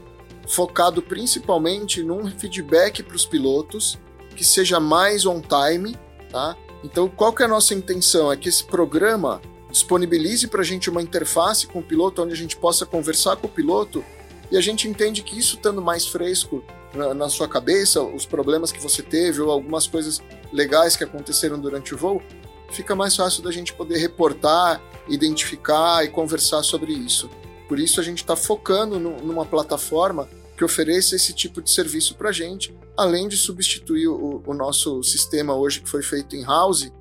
focado 0.48 1.01
principalmente 1.01 2.03
num 2.03 2.29
feedback 2.29 3.01
para 3.03 3.15
os 3.15 3.25
pilotos 3.25 3.98
que 4.36 4.43
seja 4.43 4.79
mais 4.79 5.25
on 5.25 5.41
time, 5.41 5.95
tá? 6.29 6.57
Então, 6.83 7.07
qual 7.07 7.31
que 7.31 7.41
é 7.41 7.45
a 7.45 7.50
nossa 7.50 7.74
intenção? 7.74 8.31
É 8.31 8.36
que 8.36 8.50
esse 8.50 8.63
programa 8.63 9.41
disponibilize 9.74 10.48
para 10.48 10.62
a 10.62 10.63
gente 10.63 10.88
uma 10.88 11.01
interface 11.01 11.65
com 11.65 11.80
o 11.80 11.84
piloto 11.84 12.22
onde 12.22 12.32
a 12.32 12.38
gente 12.38 12.56
possa 12.56 12.86
conversar 12.86 13.38
com 13.38 13.48
o 13.48 13.50
piloto 13.50 14.06
e 14.51 14.56
a 14.56 14.62
gente 14.62 14.88
entende 14.88 15.24
que 15.24 15.38
isso 15.38 15.56
estando 15.56 15.82
mais 15.82 16.06
fresco 16.06 16.63
na, 16.94 17.12
na, 17.15 17.27
sua 17.27 17.48
cabeça, 17.48 18.03
os 18.03 18.24
problemas 18.24 18.72
que 18.72 18.80
você 18.80 19.01
teve 19.01 19.42
ou 19.42 19.50
algumas 19.50 19.88
coisas 19.88 20.22
legais 20.51 20.96
que 20.96 21.03
aconteceram 21.03 21.60
durante 21.60 21.96
o 21.96 21.98
voo, 21.98 22.22
fica 22.70 22.96
mais 22.96 23.15
fácil 23.15 23.42
da 23.42 23.51
gente 23.51 23.74
poder 23.74 23.98
reportar, 23.98 24.80
identificar 25.10 26.06
e 26.06 26.10
conversar 26.10 26.62
sobre 26.62 26.94
isso. 26.94 27.27
Por 27.68 27.80
isso 27.80 28.00
a 28.00 28.03
gente 28.03 28.20
está 28.20 28.36
focando 28.36 29.00
no, 29.00 29.18
numa 29.18 29.44
plataforma 29.46 30.30
que 30.56 30.63
ofereça 30.63 31.15
esse 31.15 31.34
tipo 31.34 31.63
de 31.63 31.72
serviço 31.72 32.13
para 32.13 32.30
a 32.30 32.32
gente, 32.32 32.77
além 32.96 33.27
de 33.27 33.36
substituir 33.36 34.08
o, 34.08 34.44
o, 34.46 34.53
nosso 34.53 35.01
sistema 35.01 35.56
hoje 35.56 35.82
que 35.82 35.89
foi 35.89 36.03
feito 36.03 36.36
em 36.36 36.44
house, 36.44 36.92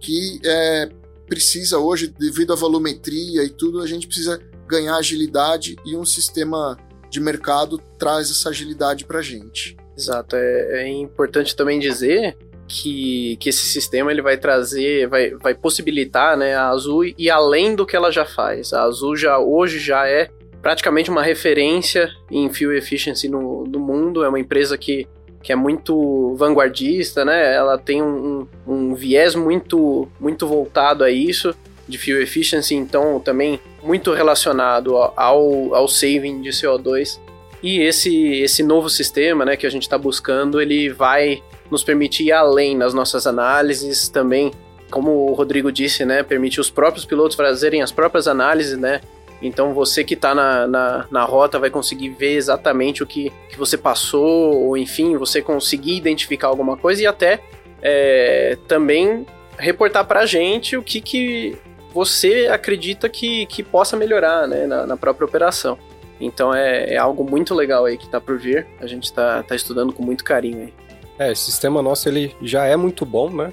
que 0.00 0.40
é, 0.42 0.88
precisa 1.26 1.78
hoje, 1.78 2.12
devido 2.18 2.52
à 2.52 2.56
volumetria 2.56 3.44
e 3.44 3.50
tudo, 3.50 3.80
a 3.80 3.86
gente 3.86 4.06
precisa 4.06 4.40
ganhar 4.66 4.96
agilidade 4.96 5.76
e 5.84 5.96
um 5.96 6.04
sistema 6.04 6.76
de 7.10 7.20
mercado 7.20 7.78
traz 7.98 8.30
essa 8.30 8.48
agilidade 8.48 9.04
para 9.04 9.18
a 9.18 9.22
gente. 9.22 9.76
Exato, 9.96 10.36
é, 10.36 10.82
é, 10.82 10.88
importante 10.88 11.54
também 11.54 11.78
dizer 11.78 12.36
que, 12.66 13.36
que 13.36 13.50
esse 13.50 13.66
sistema 13.66 14.10
ele 14.10 14.22
vai 14.22 14.38
trazer, 14.38 15.06
vai, 15.06 15.30
vai 15.30 15.54
possibilitar 15.54 16.36
né, 16.36 16.54
a 16.54 16.68
Azul 16.68 17.04
ir 17.04 17.30
além 17.30 17.74
do 17.74 17.84
que 17.84 17.94
ela 17.94 18.10
já 18.10 18.24
faz. 18.24 18.72
A 18.72 18.84
Azul 18.84 19.14
já 19.14 19.38
hoje 19.38 19.78
já 19.78 20.08
é 20.08 20.30
praticamente 20.62 21.10
uma 21.10 21.22
referência 21.22 22.08
em 22.30 22.48
fuel 22.48 22.72
efficiency 22.72 23.28
no, 23.28 23.64
no 23.64 23.78
mundo, 23.78 24.24
é 24.24 24.28
uma 24.28 24.40
empresa 24.40 24.78
que, 24.78 25.06
que 25.42 25.52
é 25.52 25.56
muito 25.56 26.34
vanguardista, 26.36 27.24
né? 27.24 27.54
ela 27.54 27.76
tem 27.76 28.00
um, 28.00 28.46
um, 28.66 28.94
viés 28.94 29.34
muito, 29.34 30.08
muito 30.20 30.46
voltado 30.46 31.02
a 31.02 31.10
isso 31.10 31.54
de 31.88 31.98
fuel 31.98 32.22
efficiency, 32.22 32.74
então 32.74 33.20
também 33.20 33.60
muito 33.82 34.12
relacionado 34.12 34.96
ao, 34.96 35.74
ao 35.74 35.88
saving 35.88 36.40
de 36.40 36.50
CO2. 36.50 37.18
E 37.62 37.80
esse, 37.80 38.40
esse 38.40 38.62
novo 38.62 38.88
sistema 38.88 39.44
né, 39.44 39.56
que 39.56 39.66
a 39.66 39.70
gente 39.70 39.82
está 39.82 39.98
buscando, 39.98 40.60
ele 40.60 40.88
vai 40.88 41.42
nos 41.70 41.82
permitir 41.82 42.26
ir 42.26 42.32
além 42.32 42.76
nas 42.76 42.92
nossas 42.94 43.26
análises, 43.26 44.08
também, 44.08 44.52
como 44.90 45.10
o 45.10 45.32
Rodrigo 45.32 45.72
disse, 45.72 46.04
né, 46.04 46.22
permitir 46.22 46.60
os 46.60 46.70
próprios 46.70 47.04
pilotos 47.04 47.36
fazerem 47.36 47.82
as 47.82 47.90
próprias 47.90 48.28
análises, 48.28 48.78
né, 48.78 49.00
então 49.42 49.74
você 49.74 50.04
que 50.04 50.14
está 50.14 50.34
na, 50.34 50.66
na, 50.66 51.06
na, 51.10 51.24
rota 51.24 51.58
vai 51.58 51.68
conseguir 51.68 52.10
ver 52.10 52.36
exatamente 52.36 53.02
o 53.02 53.06
que, 53.06 53.32
que 53.50 53.58
você 53.58 53.76
passou, 53.76 54.62
ou 54.62 54.76
enfim, 54.76 55.16
você 55.16 55.42
conseguir 55.42 55.96
identificar 55.96 56.46
alguma 56.46 56.76
coisa 56.76 57.02
e 57.02 57.06
até 57.06 57.40
é, 57.82 58.56
também 58.68 59.26
reportar 59.58 60.06
para 60.06 60.20
a 60.20 60.26
gente 60.26 60.76
o 60.76 60.82
que, 60.82 61.00
que 61.00 61.58
você 61.92 62.48
acredita 62.50 63.08
que, 63.08 63.44
que 63.46 63.62
possa 63.62 63.96
melhorar 63.96 64.46
né, 64.46 64.66
na, 64.66 64.86
na 64.86 64.96
própria 64.96 65.26
operação. 65.26 65.76
Então 66.20 66.54
é, 66.54 66.94
é, 66.94 66.96
algo 66.96 67.28
muito 67.28 67.52
legal 67.52 67.84
aí 67.84 67.98
que 67.98 68.06
está 68.06 68.20
por 68.20 68.38
vir. 68.38 68.66
A 68.80 68.86
gente 68.86 69.04
está 69.04 69.42
tá 69.42 69.56
estudando 69.56 69.92
com 69.92 70.04
muito 70.04 70.22
carinho 70.22 70.60
aí. 70.60 70.74
É, 71.18 71.32
o 71.32 71.36
sistema 71.36 71.82
nosso 71.82 72.08
ele 72.08 72.34
já 72.40 72.64
é 72.64 72.76
muito 72.76 73.04
bom, 73.04 73.28
né? 73.28 73.50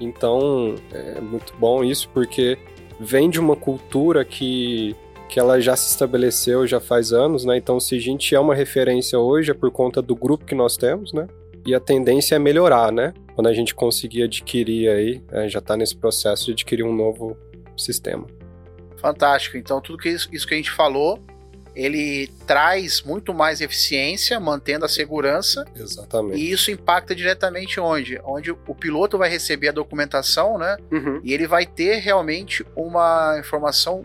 Então 0.00 0.74
é 0.92 1.20
muito 1.20 1.54
bom 1.56 1.84
isso 1.84 2.08
porque 2.12 2.58
vem 2.98 3.30
de 3.30 3.38
uma 3.38 3.56
cultura 3.56 4.24
que, 4.24 4.96
que 5.30 5.38
ela 5.38 5.60
já 5.60 5.76
se 5.76 5.88
estabeleceu 5.90 6.66
já 6.66 6.80
faz 6.80 7.12
anos, 7.12 7.44
né? 7.44 7.56
Então 7.56 7.78
se 7.78 7.96
a 7.96 8.00
gente 8.00 8.34
é 8.34 8.40
uma 8.40 8.54
referência 8.54 9.18
hoje 9.18 9.52
é 9.52 9.54
por 9.54 9.70
conta 9.70 10.02
do 10.02 10.14
grupo 10.14 10.44
que 10.44 10.54
nós 10.54 10.76
temos, 10.76 11.12
né? 11.12 11.28
E 11.64 11.74
a 11.74 11.80
tendência 11.80 12.34
é 12.34 12.38
melhorar, 12.38 12.90
né? 12.90 13.14
Quando 13.34 13.46
a 13.46 13.52
gente 13.52 13.74
conseguir 13.74 14.24
adquirir 14.24 14.90
aí, 14.90 15.22
é, 15.30 15.48
já 15.48 15.60
está 15.60 15.76
nesse 15.76 15.96
processo 15.96 16.46
de 16.46 16.52
adquirir 16.52 16.82
um 16.82 16.92
novo 16.92 17.36
sistema. 17.76 18.26
Fantástico. 18.96 19.56
Então, 19.56 19.80
tudo 19.80 19.98
que 19.98 20.08
isso, 20.08 20.28
isso 20.32 20.46
que 20.46 20.54
a 20.54 20.56
gente 20.56 20.70
falou, 20.70 21.18
ele 21.74 22.28
traz 22.46 23.02
muito 23.02 23.32
mais 23.32 23.60
eficiência, 23.60 24.38
mantendo 24.40 24.84
a 24.84 24.88
segurança. 24.88 25.64
Exatamente. 25.74 26.38
E 26.38 26.50
isso 26.50 26.70
impacta 26.70 27.14
diretamente 27.14 27.78
onde? 27.78 28.20
Onde 28.24 28.50
o 28.50 28.74
piloto 28.74 29.16
vai 29.16 29.30
receber 29.30 29.68
a 29.68 29.72
documentação, 29.72 30.58
né? 30.58 30.76
Uhum. 30.90 31.20
E 31.22 31.32
ele 31.32 31.46
vai 31.46 31.64
ter 31.66 31.98
realmente 31.98 32.64
uma 32.74 33.38
informação 33.38 34.04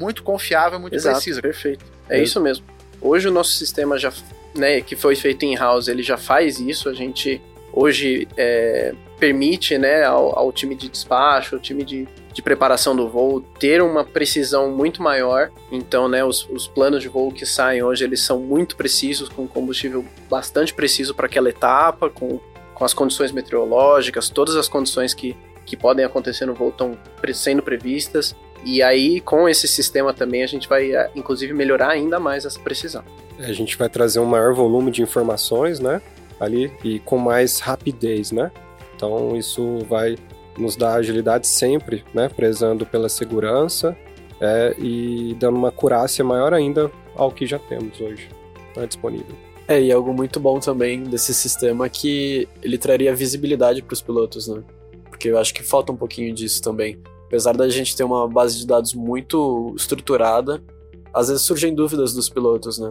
muito 0.00 0.22
confiável, 0.22 0.80
muito 0.80 0.94
Exato, 0.94 1.16
precisa. 1.16 1.42
Perfeito. 1.42 1.84
É, 2.08 2.18
é 2.18 2.22
isso 2.22 2.40
mesmo. 2.40 2.64
Hoje 3.00 3.28
o 3.28 3.30
nosso 3.30 3.52
sistema 3.52 3.98
já, 3.98 4.12
né, 4.54 4.80
que 4.80 4.96
foi 4.96 5.14
feito 5.14 5.44
em 5.44 5.54
house, 5.54 5.88
ele 5.88 6.02
já 6.02 6.16
faz 6.16 6.58
isso. 6.58 6.88
A 6.88 6.94
gente 6.94 7.40
hoje 7.72 8.26
é, 8.36 8.94
permite, 9.18 9.78
né, 9.78 10.04
ao, 10.04 10.36
ao 10.36 10.52
time 10.52 10.74
de 10.74 10.88
despacho, 10.88 11.54
ao 11.54 11.60
time 11.60 11.84
de 11.84 12.08
de 12.32 12.42
preparação 12.42 12.94
do 12.94 13.08
voo 13.08 13.40
ter 13.40 13.82
uma 13.82 14.04
precisão 14.04 14.70
muito 14.70 15.02
maior. 15.02 15.50
Então, 15.70 16.08
né, 16.08 16.24
os, 16.24 16.48
os 16.48 16.66
planos 16.66 17.02
de 17.02 17.08
voo 17.08 17.32
que 17.32 17.44
saem 17.44 17.82
hoje 17.82 18.04
eles 18.04 18.20
são 18.20 18.38
muito 18.38 18.76
precisos, 18.76 19.28
com 19.28 19.46
combustível 19.46 20.04
bastante 20.28 20.72
preciso 20.72 21.14
para 21.14 21.26
aquela 21.26 21.48
etapa, 21.48 22.08
com, 22.08 22.40
com 22.74 22.84
as 22.84 22.94
condições 22.94 23.32
meteorológicas, 23.32 24.30
todas 24.30 24.56
as 24.56 24.68
condições 24.68 25.12
que, 25.12 25.36
que 25.66 25.76
podem 25.76 26.04
acontecer 26.04 26.46
no 26.46 26.54
voo 26.54 26.70
estão 26.70 26.96
sendo 27.34 27.62
previstas. 27.62 28.34
E 28.64 28.82
aí, 28.82 29.20
com 29.20 29.48
esse 29.48 29.66
sistema 29.66 30.12
também, 30.12 30.42
a 30.42 30.46
gente 30.46 30.68
vai, 30.68 30.92
eh, 30.92 31.10
inclusive, 31.14 31.52
melhorar 31.52 31.90
ainda 31.90 32.20
mais 32.20 32.44
essa 32.44 32.60
precisão. 32.60 33.02
A 33.38 33.52
gente 33.52 33.76
vai 33.76 33.88
trazer 33.88 34.20
um 34.20 34.26
maior 34.26 34.54
volume 34.54 34.90
de 34.90 35.02
informações, 35.02 35.80
né? 35.80 36.02
Ali, 36.38 36.72
e 36.84 36.98
com 37.00 37.16
mais 37.16 37.58
rapidez, 37.58 38.32
né? 38.32 38.50
Então, 38.94 39.36
isso 39.36 39.78
vai 39.88 40.16
nos 40.58 40.76
dá 40.76 40.94
agilidade 40.94 41.46
sempre, 41.46 42.04
né, 42.12 42.28
prezando 42.28 42.84
pela 42.84 43.08
segurança 43.08 43.96
é, 44.40 44.74
e 44.78 45.34
dando 45.38 45.56
uma 45.56 45.72
curácia 45.72 46.24
maior 46.24 46.52
ainda 46.52 46.90
ao 47.14 47.30
que 47.30 47.46
já 47.46 47.58
temos 47.58 47.98
hoje 48.00 48.28
tá 48.74 48.84
disponível. 48.84 49.34
É, 49.68 49.80
e 49.80 49.92
algo 49.92 50.12
muito 50.12 50.40
bom 50.40 50.58
também 50.58 51.02
desse 51.04 51.32
sistema 51.32 51.86
é 51.86 51.88
que 51.88 52.48
ele 52.62 52.76
traria 52.76 53.14
visibilidade 53.14 53.82
para 53.82 53.94
os 53.94 54.02
pilotos, 54.02 54.48
né? 54.48 54.62
Porque 55.08 55.28
eu 55.28 55.38
acho 55.38 55.54
que 55.54 55.62
falta 55.62 55.92
um 55.92 55.96
pouquinho 55.96 56.34
disso 56.34 56.60
também. 56.60 56.98
Apesar 57.30 57.56
da 57.56 57.68
gente 57.68 57.94
ter 57.94 58.02
uma 58.02 58.26
base 58.26 58.58
de 58.58 58.66
dados 58.66 58.92
muito 58.92 59.72
estruturada, 59.76 60.60
às 61.14 61.28
vezes 61.28 61.44
surgem 61.44 61.72
dúvidas 61.72 62.12
dos 62.12 62.28
pilotos, 62.28 62.80
né? 62.80 62.90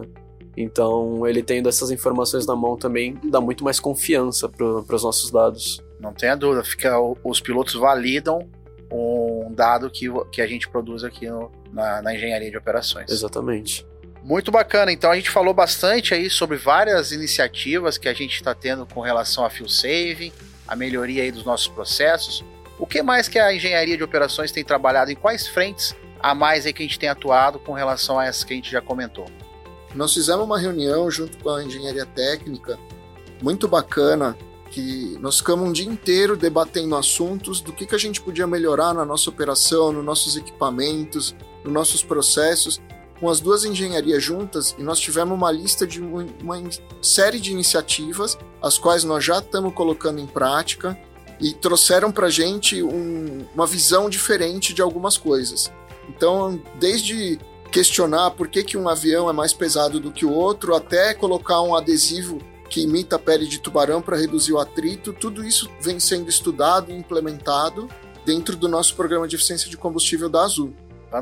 Então, 0.56 1.26
ele 1.26 1.42
tendo 1.42 1.68
essas 1.68 1.90
informações 1.90 2.46
na 2.46 2.56
mão 2.56 2.74
também 2.74 3.20
dá 3.24 3.38
muito 3.38 3.62
mais 3.62 3.78
confiança 3.78 4.48
para 4.48 4.96
os 4.96 5.04
nossos 5.04 5.30
dados. 5.30 5.84
Não 6.00 6.14
tenha 6.14 6.34
dúvida, 6.34 6.64
fica, 6.64 6.98
os 7.22 7.38
pilotos 7.38 7.74
validam 7.74 8.48
um 8.90 9.52
dado 9.52 9.90
que, 9.90 10.06
que 10.32 10.40
a 10.40 10.46
gente 10.46 10.70
produz 10.70 11.04
aqui 11.04 11.28
no, 11.28 11.52
na, 11.70 12.00
na 12.00 12.14
engenharia 12.14 12.50
de 12.50 12.56
operações. 12.56 13.10
Exatamente. 13.10 13.86
Muito 14.24 14.50
bacana. 14.50 14.90
Então 14.90 15.10
a 15.10 15.16
gente 15.16 15.28
falou 15.28 15.52
bastante 15.52 16.14
aí 16.14 16.30
sobre 16.30 16.56
várias 16.56 17.12
iniciativas 17.12 17.98
que 17.98 18.08
a 18.08 18.14
gente 18.14 18.36
está 18.36 18.54
tendo 18.54 18.86
com 18.86 19.00
relação 19.02 19.44
a 19.44 19.50
fuel 19.50 19.68
saving, 19.68 20.32
a 20.66 20.74
melhoria 20.74 21.22
aí 21.22 21.30
dos 21.30 21.44
nossos 21.44 21.68
processos. 21.68 22.42
O 22.80 22.86
que 22.86 23.02
mais 23.02 23.28
que 23.28 23.38
a 23.38 23.54
engenharia 23.54 23.94
de 23.94 24.02
operações 24.02 24.50
tem 24.50 24.64
trabalhado? 24.64 25.10
Em 25.10 25.14
quais 25.14 25.46
frentes 25.46 25.94
a 26.18 26.34
mais 26.34 26.64
aí 26.64 26.72
que 26.72 26.82
a 26.82 26.86
gente 26.86 26.98
tem 26.98 27.10
atuado 27.10 27.58
com 27.58 27.74
relação 27.74 28.18
a 28.18 28.24
essas 28.24 28.42
que 28.42 28.54
a 28.54 28.56
gente 28.56 28.72
já 28.72 28.80
comentou? 28.80 29.26
Nós 29.94 30.14
fizemos 30.14 30.46
uma 30.46 30.58
reunião 30.58 31.10
junto 31.10 31.36
com 31.38 31.50
a 31.50 31.62
engenharia 31.62 32.06
técnica, 32.06 32.78
muito 33.42 33.68
bacana, 33.68 34.34
que 34.70 35.18
nós 35.20 35.36
ficamos 35.36 35.68
um 35.68 35.72
dia 35.72 35.86
inteiro 35.86 36.38
debatendo 36.38 36.96
assuntos 36.96 37.60
do 37.60 37.70
que, 37.70 37.84
que 37.84 37.94
a 37.94 37.98
gente 37.98 38.22
podia 38.22 38.46
melhorar 38.46 38.94
na 38.94 39.04
nossa 39.04 39.28
operação, 39.28 39.92
nos 39.92 40.04
nossos 40.04 40.38
equipamentos, 40.38 41.36
nos 41.62 41.72
nossos 41.74 42.02
processos, 42.02 42.80
com 43.20 43.28
as 43.28 43.40
duas 43.40 43.66
engenharias 43.66 44.22
juntas, 44.22 44.74
e 44.78 44.82
nós 44.82 44.98
tivemos 44.98 45.36
uma 45.36 45.52
lista 45.52 45.86
de 45.86 46.00
uma, 46.00 46.24
uma 46.42 46.62
série 47.02 47.38
de 47.38 47.52
iniciativas, 47.52 48.38
as 48.62 48.78
quais 48.78 49.04
nós 49.04 49.22
já 49.22 49.38
estamos 49.38 49.74
colocando 49.74 50.18
em 50.18 50.26
prática, 50.26 50.98
e 51.40 51.52
trouxeram 51.54 52.12
para 52.12 52.26
a 52.26 52.30
gente 52.30 52.82
um, 52.82 53.46
uma 53.54 53.66
visão 53.66 54.10
diferente 54.10 54.74
de 54.74 54.82
algumas 54.82 55.16
coisas. 55.16 55.72
Então, 56.08 56.60
desde 56.78 57.38
questionar 57.70 58.32
por 58.32 58.48
que, 58.48 58.64
que 58.64 58.76
um 58.76 58.88
avião 58.88 59.30
é 59.30 59.32
mais 59.32 59.52
pesado 59.52 60.00
do 60.00 60.10
que 60.10 60.26
o 60.26 60.32
outro, 60.32 60.74
até 60.74 61.14
colocar 61.14 61.62
um 61.62 61.74
adesivo 61.74 62.38
que 62.68 62.82
imita 62.82 63.16
a 63.16 63.18
pele 63.18 63.46
de 63.46 63.60
tubarão 63.60 64.02
para 64.02 64.16
reduzir 64.16 64.52
o 64.52 64.58
atrito, 64.58 65.12
tudo 65.12 65.44
isso 65.44 65.70
vem 65.80 65.98
sendo 65.98 66.28
estudado 66.28 66.90
e 66.90 66.94
implementado 66.94 67.88
dentro 68.24 68.56
do 68.56 68.68
nosso 68.68 68.94
programa 68.94 69.26
de 69.26 69.36
eficiência 69.36 69.68
de 69.68 69.76
combustível 69.76 70.28
da 70.28 70.42
Azul. 70.42 70.72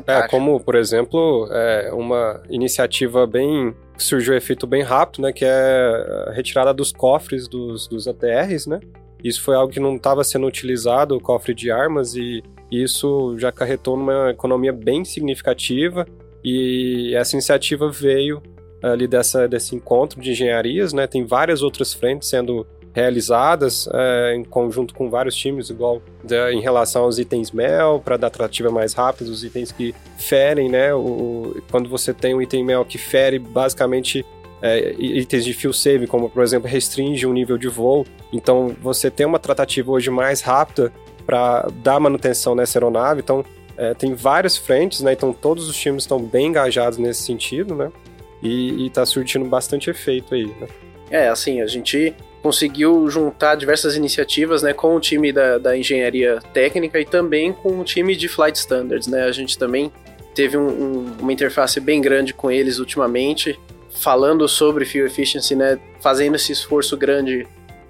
É, 0.05 0.27
como, 0.27 0.59
por 0.59 0.75
exemplo, 0.75 1.47
é 1.51 1.91
uma 1.91 2.43
iniciativa 2.47 3.25
bem. 3.25 3.75
surgiu 3.97 4.35
um 4.35 4.37
efeito 4.37 4.67
bem 4.67 4.83
rápido, 4.83 5.23
né? 5.23 5.33
Que 5.33 5.43
é 5.43 6.25
a 6.27 6.31
retirada 6.31 6.71
dos 6.71 6.91
cofres 6.91 7.47
dos, 7.47 7.87
dos 7.87 8.07
ATRs, 8.07 8.67
né? 8.67 8.79
Isso 9.23 9.41
foi 9.41 9.55
algo 9.55 9.71
que 9.71 9.79
não 9.79 9.95
estava 9.95 10.23
sendo 10.23 10.47
utilizado, 10.47 11.15
o 11.15 11.21
cofre 11.21 11.53
de 11.53 11.71
armas, 11.71 12.15
e 12.15 12.43
isso 12.71 13.37
já 13.37 13.49
acarretou 13.49 13.97
numa 13.97 14.31
economia 14.31 14.71
bem 14.71 15.03
significativa. 15.03 16.05
E 16.43 17.13
essa 17.15 17.35
iniciativa 17.35 17.89
veio 17.89 18.41
ali 18.81 19.07
dessa, 19.07 19.47
desse 19.47 19.75
encontro 19.75 20.21
de 20.21 20.31
engenharias, 20.31 20.93
né? 20.93 21.05
Tem 21.05 21.25
várias 21.25 21.61
outras 21.61 21.93
frentes 21.93 22.29
sendo 22.29 22.65
realizadas 22.93 23.87
é, 23.93 24.35
em 24.35 24.43
conjunto 24.43 24.93
com 24.93 25.09
vários 25.09 25.35
times, 25.35 25.69
igual 25.69 26.01
em 26.51 26.59
relação 26.59 27.03
aos 27.03 27.19
itens 27.19 27.51
mel, 27.51 28.01
para 28.03 28.17
dar 28.17 28.29
tratativa 28.29 28.69
mais 28.71 28.93
rápida, 28.93 29.29
os 29.29 29.43
itens 29.43 29.71
que 29.71 29.93
ferem, 30.17 30.69
né? 30.69 30.93
O, 30.93 31.61
quando 31.69 31.89
você 31.89 32.13
tem 32.13 32.33
um 32.33 32.41
item 32.41 32.63
mel 32.63 32.85
que 32.85 32.97
fere 32.97 33.37
basicamente 33.37 34.25
é, 34.61 34.93
itens 34.97 35.45
de 35.45 35.53
field 35.53 35.77
save, 35.77 36.07
como 36.07 36.29
por 36.29 36.43
exemplo 36.43 36.69
restringe 36.69 37.25
um 37.25 37.33
nível 37.33 37.57
de 37.57 37.67
voo, 37.67 38.05
então 38.31 38.75
você 38.81 39.09
tem 39.09 39.25
uma 39.25 39.39
tratativa 39.39 39.91
hoje 39.91 40.09
mais 40.09 40.41
rápida 40.41 40.91
para 41.25 41.67
dar 41.83 41.99
manutenção 41.99 42.55
nessa 42.55 42.77
aeronave, 42.77 43.21
então 43.21 43.45
é, 43.77 43.93
tem 43.93 44.13
várias 44.13 44.57
frentes, 44.57 45.01
né? 45.01 45.13
Então 45.13 45.31
todos 45.31 45.69
os 45.69 45.77
times 45.77 46.03
estão 46.03 46.19
bem 46.19 46.47
engajados 46.47 46.97
nesse 46.97 47.23
sentido, 47.23 47.75
né? 47.75 47.91
E, 48.43 48.87
está 48.87 49.05
surtindo 49.05 49.45
bastante 49.45 49.89
efeito 49.89 50.33
aí, 50.33 50.47
né? 50.47 50.67
É, 51.09 51.29
assim, 51.29 51.61
a 51.61 51.67
gente 51.67 52.13
conseguiu 52.41 53.09
juntar 53.09 53.55
diversas 53.55 53.95
iniciativas 53.95 54.61
né, 54.63 54.73
com 54.73 54.95
o 54.95 54.99
time 54.99 55.31
da, 55.31 55.57
da 55.57 55.77
engenharia 55.77 56.39
técnica 56.53 56.99
e 56.99 57.05
também 57.05 57.51
com 57.51 57.79
o 57.79 57.83
time 57.83 58.15
de 58.15 58.27
flight 58.27 58.57
standards. 58.57 59.07
Né? 59.07 59.23
A 59.23 59.31
gente 59.31 59.57
também 59.57 59.91
teve 60.33 60.57
um, 60.57 60.67
um, 60.67 61.05
uma 61.19 61.33
interface 61.33 61.79
bem 61.79 61.99
grande 61.99 62.33
com 62.33 62.49
eles 62.49 62.79
ultimamente, 62.79 63.59
falando 63.99 64.47
sobre 64.47 64.85
fuel 64.85 65.05
efficiency, 65.05 65.55
né, 65.55 65.79
fazendo 65.99 66.35
esse 66.35 66.51
esforço 66.51 66.95
grande 66.97 67.45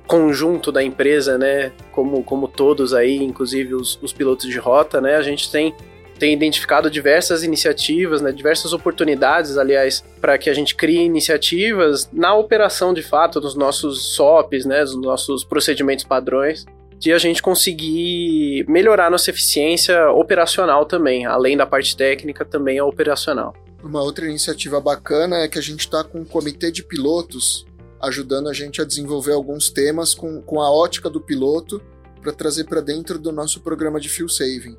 conjunto 0.08 0.72
da 0.72 0.84
empresa, 0.84 1.38
né, 1.38 1.72
como, 1.92 2.24
como 2.24 2.48
todos 2.48 2.94
aí, 2.94 3.18
inclusive 3.18 3.76
os, 3.76 4.00
os 4.02 4.12
pilotos 4.12 4.48
de 4.48 4.58
rota, 4.58 5.00
né, 5.00 5.16
a 5.16 5.22
gente 5.22 5.52
tem 5.52 5.74
tem 6.18 6.34
identificado 6.34 6.92
diversas 6.92 7.44
iniciativas, 7.44 8.22
né, 8.22 8.34
diversas 8.34 8.74
oportunidades, 8.74 9.58
aliás, 9.58 10.04
para 10.20 10.38
que 10.38 10.50
a 10.50 10.54
gente 10.54 10.76
crie 10.76 11.00
iniciativas 11.00 12.10
na 12.12 12.36
operação 12.36 12.94
de 12.94 13.02
fato 13.02 13.40
dos 13.40 13.56
nossos 13.56 14.16
SOPs, 14.16 14.66
né, 14.66 14.82
dos 14.82 15.00
nossos 15.00 15.46
procedimentos 15.46 16.04
padrões, 16.04 16.66
de 16.98 17.14
a 17.14 17.18
gente 17.18 17.42
conseguir 17.42 18.66
melhorar 18.68 19.10
nossa 19.10 19.30
eficiência 19.30 20.12
operacional 20.12 20.86
também, 20.86 21.26
além 21.26 21.56
da 21.56 21.66
parte 21.66 21.96
técnica, 21.96 22.44
também 22.44 22.78
a 22.78 22.84
operacional. 22.84 23.56
Uma 23.84 24.02
outra 24.02 24.28
iniciativa 24.28 24.80
bacana 24.82 25.38
é 25.38 25.48
que 25.48 25.58
a 25.58 25.62
gente 25.62 25.82
está 25.82 26.04
com 26.04 26.20
um 26.20 26.26
comitê 26.26 26.72
de 26.72 26.84
pilotos 26.84 27.66
ajudando 28.02 28.50
a 28.50 28.54
gente 28.54 28.82
a 28.82 28.86
desenvolver 28.86 29.34
alguns 29.34 29.70
temas 29.70 30.14
com, 30.14 30.42
com 30.42 30.62
a 30.62 30.72
ótica 30.72 31.10
do 31.10 31.20
piloto 31.20 31.82
para 32.22 32.32
trazer 32.32 32.66
para 32.66 32.82
dentro 32.82 33.18
do 33.18 33.32
nosso 33.32 33.62
programa 33.62 34.00
de 34.00 34.10
fuel 34.10 34.30
saving. 34.30 34.78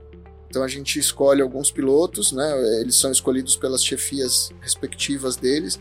Então 0.48 0.62
a 0.62 0.68
gente 0.68 0.98
escolhe 0.98 1.40
alguns 1.40 1.70
pilotos, 1.70 2.32
né? 2.32 2.80
Eles 2.80 2.96
são 2.96 3.12
escolhidos 3.12 3.56
pelas 3.56 3.84
chefias 3.84 4.50
respectivas 4.60 5.36
deles. 5.36 5.80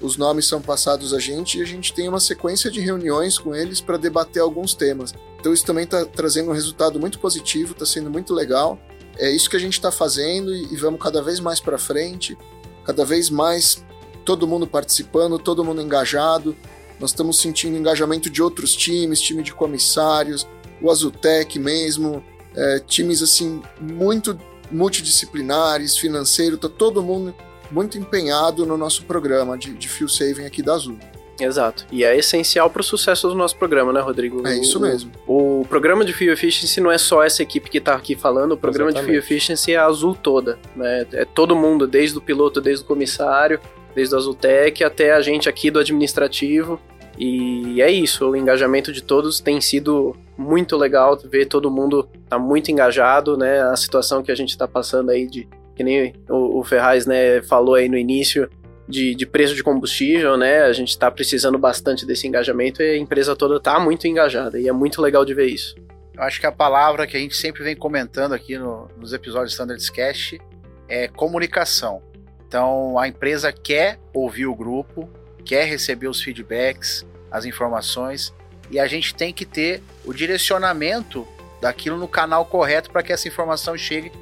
Os 0.00 0.16
nomes 0.16 0.46
são 0.46 0.60
passados 0.60 1.12
a 1.12 1.18
gente 1.18 1.58
e 1.58 1.62
a 1.62 1.64
gente 1.64 1.92
tem 1.92 2.08
uma 2.08 2.20
sequência 2.20 2.70
de 2.70 2.80
reuniões 2.80 3.38
com 3.38 3.54
eles 3.54 3.80
para 3.80 3.96
debater 3.96 4.40
alguns 4.40 4.74
temas. 4.74 5.12
Então 5.40 5.52
isso 5.52 5.64
também 5.64 5.84
está 5.84 6.04
trazendo 6.04 6.50
um 6.50 6.54
resultado 6.54 7.00
muito 7.00 7.18
positivo, 7.18 7.72
está 7.72 7.84
sendo 7.84 8.10
muito 8.10 8.32
legal. 8.32 8.78
É 9.18 9.30
isso 9.30 9.50
que 9.50 9.56
a 9.56 9.60
gente 9.60 9.74
está 9.74 9.90
fazendo 9.90 10.54
e, 10.54 10.72
e 10.72 10.76
vamos 10.76 11.00
cada 11.00 11.22
vez 11.22 11.40
mais 11.40 11.60
para 11.60 11.78
frente, 11.78 12.36
cada 12.84 13.04
vez 13.04 13.30
mais 13.30 13.84
todo 14.24 14.46
mundo 14.46 14.66
participando, 14.66 15.38
todo 15.38 15.64
mundo 15.64 15.80
engajado. 15.80 16.56
Nós 17.00 17.10
estamos 17.10 17.38
sentindo 17.38 17.76
engajamento 17.76 18.30
de 18.30 18.42
outros 18.42 18.74
times, 18.74 19.20
time 19.20 19.42
de 19.42 19.52
comissários, 19.52 20.46
o 20.80 20.90
Azutec 20.90 21.58
mesmo, 21.58 22.24
é, 22.54 22.78
times 22.80 23.22
assim 23.22 23.62
muito 23.80 24.38
multidisciplinares, 24.70 25.96
financeiro, 25.96 26.56
tá 26.56 26.68
todo 26.68 27.02
mundo 27.02 27.34
muito 27.70 27.98
empenhado 27.98 28.64
no 28.64 28.76
nosso 28.76 29.04
programa 29.04 29.58
de, 29.58 29.74
de 29.74 29.88
Fuel 29.88 30.08
Saving 30.08 30.46
aqui 30.46 30.62
da 30.62 30.74
Azul. 30.74 30.98
Exato. 31.40 31.86
E 31.90 32.04
é 32.04 32.16
essencial 32.16 32.70
para 32.70 32.80
o 32.80 32.84
sucesso 32.84 33.28
do 33.28 33.34
nosso 33.34 33.56
programa, 33.56 33.92
né, 33.92 34.00
Rodrigo? 34.00 34.46
É 34.46 34.56
isso 34.56 34.80
mesmo. 34.80 35.10
O, 35.26 35.60
o, 35.60 35.66
programa 35.66 36.04
de 36.04 36.12
Fuel 36.12 36.32
Efficiency 36.32 36.80
não 36.80 36.90
é 36.90 36.98
só 36.98 37.22
essa 37.22 37.42
equipe 37.42 37.68
que 37.68 37.78
está 37.78 37.94
aqui 37.94 38.14
falando, 38.14 38.52
o 38.52 38.56
programa 38.56 38.90
Exatamente. 38.90 39.20
de 39.20 39.26
Fuel 39.26 39.36
Efficiency 39.36 39.72
é 39.72 39.76
a 39.76 39.86
Azul 39.86 40.14
toda. 40.14 40.58
Né? 40.76 41.06
É 41.12 41.24
todo 41.24 41.56
mundo, 41.56 41.86
desde 41.86 42.16
o 42.16 42.20
piloto, 42.20 42.60
desde 42.60 42.84
o 42.84 42.86
comissário, 42.86 43.60
desde 43.94 44.14
o 44.14 44.18
Azultec 44.18 44.84
até 44.84 45.12
a 45.12 45.20
gente 45.20 45.48
aqui 45.48 45.70
do 45.70 45.78
administrativo. 45.78 46.80
E 47.18 47.80
é 47.80 47.90
isso, 47.90 48.28
o 48.28 48.36
engajamento 48.36 48.92
de 48.92 49.00
todos 49.00 49.40
tem 49.40 49.60
sido 49.60 50.16
muito 50.36 50.76
legal 50.76 51.16
ver 51.16 51.46
todo 51.46 51.70
mundo 51.70 52.08
tá 52.28 52.36
muito 52.38 52.72
engajado, 52.72 53.36
né? 53.36 53.62
A 53.62 53.76
situação 53.76 54.20
que 54.20 54.32
a 54.32 54.34
gente 54.34 54.50
está 54.50 54.66
passando 54.66 55.10
aí 55.10 55.26
de 55.26 55.46
que 55.76 55.84
nem 55.84 56.12
o, 56.28 56.58
o 56.58 56.64
Ferraz, 56.64 57.06
né, 57.06 57.42
falou 57.42 57.74
aí 57.74 57.88
no 57.88 57.96
início 57.96 58.48
de, 58.88 59.14
de 59.14 59.26
preço 59.26 59.54
de 59.54 59.62
combustível, 59.62 60.36
né? 60.36 60.62
A 60.62 60.72
gente 60.72 60.90
está 60.90 61.10
precisando 61.10 61.58
bastante 61.58 62.04
desse 62.04 62.26
engajamento 62.26 62.82
e 62.82 62.90
a 62.90 62.96
empresa 62.96 63.34
toda 63.34 63.56
está 63.56 63.78
muito 63.80 64.06
engajada 64.06 64.58
e 64.58 64.68
é 64.68 64.72
muito 64.72 65.00
legal 65.00 65.24
de 65.24 65.34
ver 65.34 65.46
isso. 65.46 65.74
Eu 66.14 66.22
acho 66.22 66.38
que 66.38 66.46
a 66.46 66.52
palavra 66.52 67.06
que 67.06 67.16
a 67.16 67.20
gente 67.20 67.36
sempre 67.36 67.64
vem 67.64 67.74
comentando 67.74 68.34
aqui 68.34 68.56
no, 68.56 68.88
nos 68.96 69.12
episódios 69.12 69.52
Standards 69.52 69.90
Cast 69.90 70.40
é 70.88 71.08
comunicação. 71.08 72.02
Então 72.46 72.98
a 72.98 73.08
empresa 73.08 73.52
quer 73.52 73.98
ouvir 74.12 74.46
o 74.46 74.54
grupo, 74.54 75.08
quer 75.44 75.64
receber 75.64 76.06
os 76.06 76.22
feedbacks, 76.22 77.04
as 77.30 77.44
informações, 77.44 78.32
e 78.70 78.78
a 78.78 78.86
gente 78.86 79.14
tem 79.14 79.32
que 79.32 79.44
ter 79.44 79.82
o 80.04 80.12
direcionamento 80.12 81.26
daquilo 81.60 81.96
no 81.96 82.06
canal 82.06 82.44
correto 82.44 82.90
para 82.90 83.02
que 83.02 83.12
essa 83.12 83.26
informação 83.26 83.76
chegue 83.76 84.12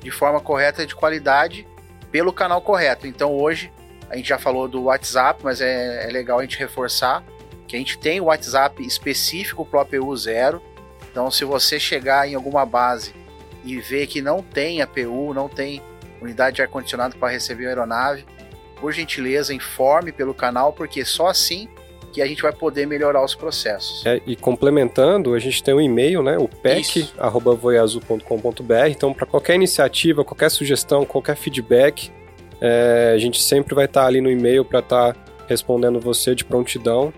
de 0.00 0.10
forma 0.10 0.40
correta 0.40 0.82
e 0.82 0.86
de 0.86 0.94
qualidade 0.94 1.66
pelo 2.10 2.32
canal 2.32 2.62
correto. 2.62 3.06
Então 3.06 3.34
hoje 3.34 3.70
a 4.12 4.16
gente 4.16 4.28
já 4.28 4.38
falou 4.38 4.68
do 4.68 4.84
WhatsApp, 4.84 5.40
mas 5.42 5.60
é, 5.62 6.06
é 6.06 6.12
legal 6.12 6.38
a 6.38 6.42
gente 6.42 6.58
reforçar 6.58 7.24
que 7.66 7.74
a 7.74 7.78
gente 7.78 7.98
tem 7.98 8.20
o 8.20 8.24
WhatsApp 8.24 8.86
específico 8.86 9.64
para 9.64 9.78
o 9.78 9.80
APU 9.80 10.14
zero. 10.14 10.60
Então 11.10 11.30
se 11.30 11.46
você 11.46 11.80
chegar 11.80 12.28
em 12.28 12.34
alguma 12.34 12.66
base 12.66 13.14
e 13.64 13.80
ver 13.80 14.06
que 14.06 14.20
não 14.20 14.42
tem 14.42 14.82
APU, 14.82 15.32
não 15.32 15.48
tem 15.48 15.80
unidade 16.20 16.56
de 16.56 16.62
ar-condicionado 16.62 17.16
para 17.16 17.32
receber 17.32 17.64
a 17.64 17.68
aeronave, 17.70 18.26
por 18.78 18.92
gentileza, 18.92 19.54
informe 19.54 20.12
pelo 20.12 20.34
canal, 20.34 20.74
porque 20.74 21.06
só 21.06 21.28
assim 21.28 21.66
que 22.12 22.20
a 22.20 22.26
gente 22.26 22.42
vai 22.42 22.52
poder 22.52 22.86
melhorar 22.86 23.24
os 23.24 23.34
processos. 23.34 24.04
É, 24.04 24.20
e 24.26 24.36
complementando, 24.36 25.32
a 25.32 25.38
gente 25.38 25.62
tem 25.62 25.72
um 25.72 25.80
e-mail, 25.80 26.22
né, 26.22 26.36
o 26.36 26.46
pec@voiazul.com.br. 26.46 28.88
Então, 28.90 29.14
para 29.14 29.24
qualquer 29.24 29.54
iniciativa, 29.54 30.22
qualquer 30.22 30.50
sugestão, 30.50 31.06
qualquer 31.06 31.36
feedback, 31.36 32.12
é, 32.64 33.12
a 33.12 33.18
gente 33.18 33.42
sempre 33.42 33.74
vai 33.74 33.86
estar 33.86 34.02
tá 34.02 34.06
ali 34.06 34.20
no 34.20 34.30
e-mail 34.30 34.64
para 34.64 34.78
estar 34.78 35.14
tá 35.14 35.20
respondendo 35.48 35.98
você 35.98 36.32
de 36.32 36.44
prontidão. 36.44 37.12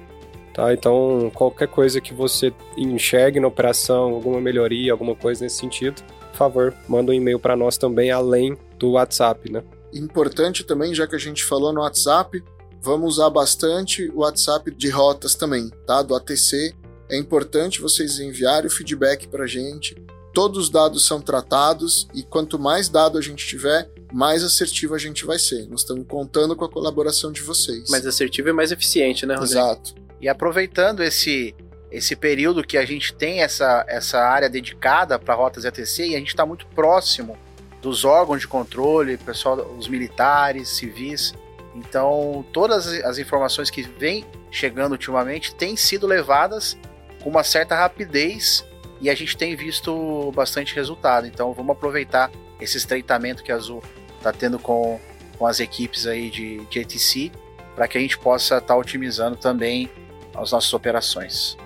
Tá? 0.55 0.73
Então, 0.73 1.31
qualquer 1.35 1.69
coisa 1.69 2.01
que 2.01 2.15
você 2.15 2.51
enxergue 2.79 3.39
na 3.39 3.49
operação, 3.49 4.15
alguma 4.15 4.41
melhoria, 4.41 4.93
alguma 4.93 5.15
coisa 5.15 5.45
nesse 5.45 5.57
sentido, 5.57 6.03
por 6.31 6.39
favor, 6.39 6.75
manda 6.89 7.13
um 7.13 7.15
e-mail 7.15 7.39
para 7.39 7.55
nós 7.55 7.77
também, 7.77 8.11
além 8.11 8.57
do 8.79 8.93
WhatsApp, 8.93 9.53
né? 9.53 9.63
Importante 9.93 10.65
também, 10.65 10.95
já 10.95 11.07
que 11.07 11.15
a 11.15 11.19
gente 11.19 11.45
falou 11.45 11.73
no 11.73 11.81
WhatsApp, 11.83 12.43
vamos 12.81 13.15
usar 13.15 13.31
bastante 13.31 14.11
o 14.15 14.21
WhatsApp 14.21 14.71
de 14.71 14.89
rotas 14.89 15.35
também, 15.35 15.71
tá? 15.87 16.03
Do 16.03 16.15
ATC. 16.15 16.75
É 17.11 17.19
importante 17.19 17.81
vocês 17.81 18.19
enviarem 18.19 18.67
o 18.67 18.71
feedback 18.71 19.29
para 19.29 19.45
a 19.45 19.47
gente. 19.49 19.95
Todos 20.33 20.59
os 20.59 20.71
dados 20.71 21.07
são 21.07 21.21
tratados 21.21 22.09
e 22.15 22.23
quanto 22.23 22.59
mais 22.59 22.89
dado 22.89 23.19
a 23.19 23.21
gente 23.21 23.47
tiver, 23.47 23.89
mais 24.15 24.45
assertivo 24.45 24.95
a 24.95 24.99
gente 24.99 25.27
vai 25.27 25.41
ser. 25.41 25.67
Nós 25.69 25.81
estamos 25.81 26.07
contando 26.07 26.55
com 26.55 26.65
a 26.65 26.69
colaboração 26.71 27.33
de 27.33 27.43
vocês. 27.43 27.91
Mais 27.91 28.07
assertivo 28.07 28.49
e 28.49 28.53
mais 28.53 28.71
eficiente, 28.71 29.27
né, 29.27 29.35
Rodrigo? 29.35 29.59
Exato. 29.59 29.95
E 30.21 30.29
aproveitando 30.29 31.03
esse 31.03 31.53
esse 31.91 32.17
período 32.17 32.65
que 32.65 32.77
a 32.77 32.85
gente 32.85 33.15
tem 33.15 33.43
essa, 33.43 33.85
essa 33.89 34.19
área 34.19 34.51
dedicada 34.51 35.17
para 35.17 35.35
rotas 35.35 35.65
ATC 35.65 36.09
e 36.09 36.17
a 36.17 36.19
gente 36.19 36.29
está 36.29 36.45
muito 36.45 36.67
próximo 36.69 37.39
dos 37.81 38.05
órgãos 38.05 38.41
de 38.41 38.49
controle, 38.49 39.17
pessoal, 39.17 39.77
os 39.79 39.87
militares, 39.87 40.71
civis. 40.71 41.33
Então, 41.73 42.45
todas 42.53 42.87
as 43.05 43.19
informações 43.19 43.71
que 43.71 43.83
vêm 43.83 44.25
chegando 44.51 44.93
ultimamente 44.93 45.55
têm 45.55 45.77
sido 45.77 46.05
levadas 46.05 46.77
com 47.23 47.31
uma 47.31 47.45
certa 47.45 47.77
rapidez 47.77 48.65
e 49.01 49.09
a 49.09 49.15
gente 49.15 49.37
tem 49.37 49.55
visto 49.55 50.33
bastante 50.35 50.75
resultado. 50.75 51.29
Então, 51.29 51.53
vamos 51.53 51.77
aproveitar 51.77 52.31
esse 52.61 52.77
estreitamento 52.77 53.45
que 53.45 53.53
a 53.53 53.57
Azul 53.57 53.83
está 54.25 54.33
tendo 54.33 54.59
com, 54.59 54.99
com 55.39 55.47
as 55.47 55.61
equipes 55.61 56.07
aí 56.07 56.31
de, 56.31 56.65
de 56.67 56.81
ATC 56.81 57.31
para 57.75 57.87
que 57.87 57.99
a 57.99 58.01
gente 58.01 58.17
possa 58.19 58.57
estar 58.57 58.69
tá 58.69 58.77
otimizando 58.77 59.37
também 59.37 59.91
as 60.35 60.53
nossas 60.53 60.73
operações. 60.73 61.57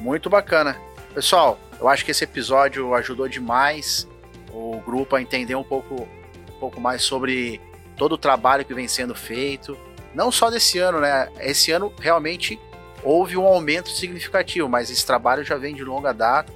Muito 0.00 0.28
bacana. 0.28 0.76
Pessoal, 1.14 1.58
eu 1.78 1.88
acho 1.88 2.04
que 2.04 2.10
esse 2.10 2.24
episódio 2.24 2.92
ajudou 2.94 3.28
demais 3.28 4.08
o 4.52 4.80
grupo 4.80 5.14
a 5.14 5.22
entender 5.22 5.54
um 5.54 5.62
pouco, 5.62 5.94
um 5.94 6.58
pouco 6.58 6.80
mais 6.80 7.02
sobre 7.02 7.60
todo 7.96 8.12
o 8.12 8.18
trabalho 8.18 8.64
que 8.64 8.74
vem 8.74 8.88
sendo 8.88 9.14
feito. 9.14 9.78
Não 10.14 10.32
só 10.32 10.50
desse 10.50 10.78
ano, 10.78 11.00
né? 11.00 11.28
Esse 11.38 11.70
ano 11.70 11.92
realmente 12.00 12.58
houve 13.02 13.36
um 13.36 13.46
aumento 13.46 13.90
significativo, 13.90 14.68
mas 14.68 14.90
esse 14.90 15.04
trabalho 15.06 15.44
já 15.44 15.56
vem 15.56 15.74
de 15.74 15.84
longa 15.84 16.12
data. 16.12 16.52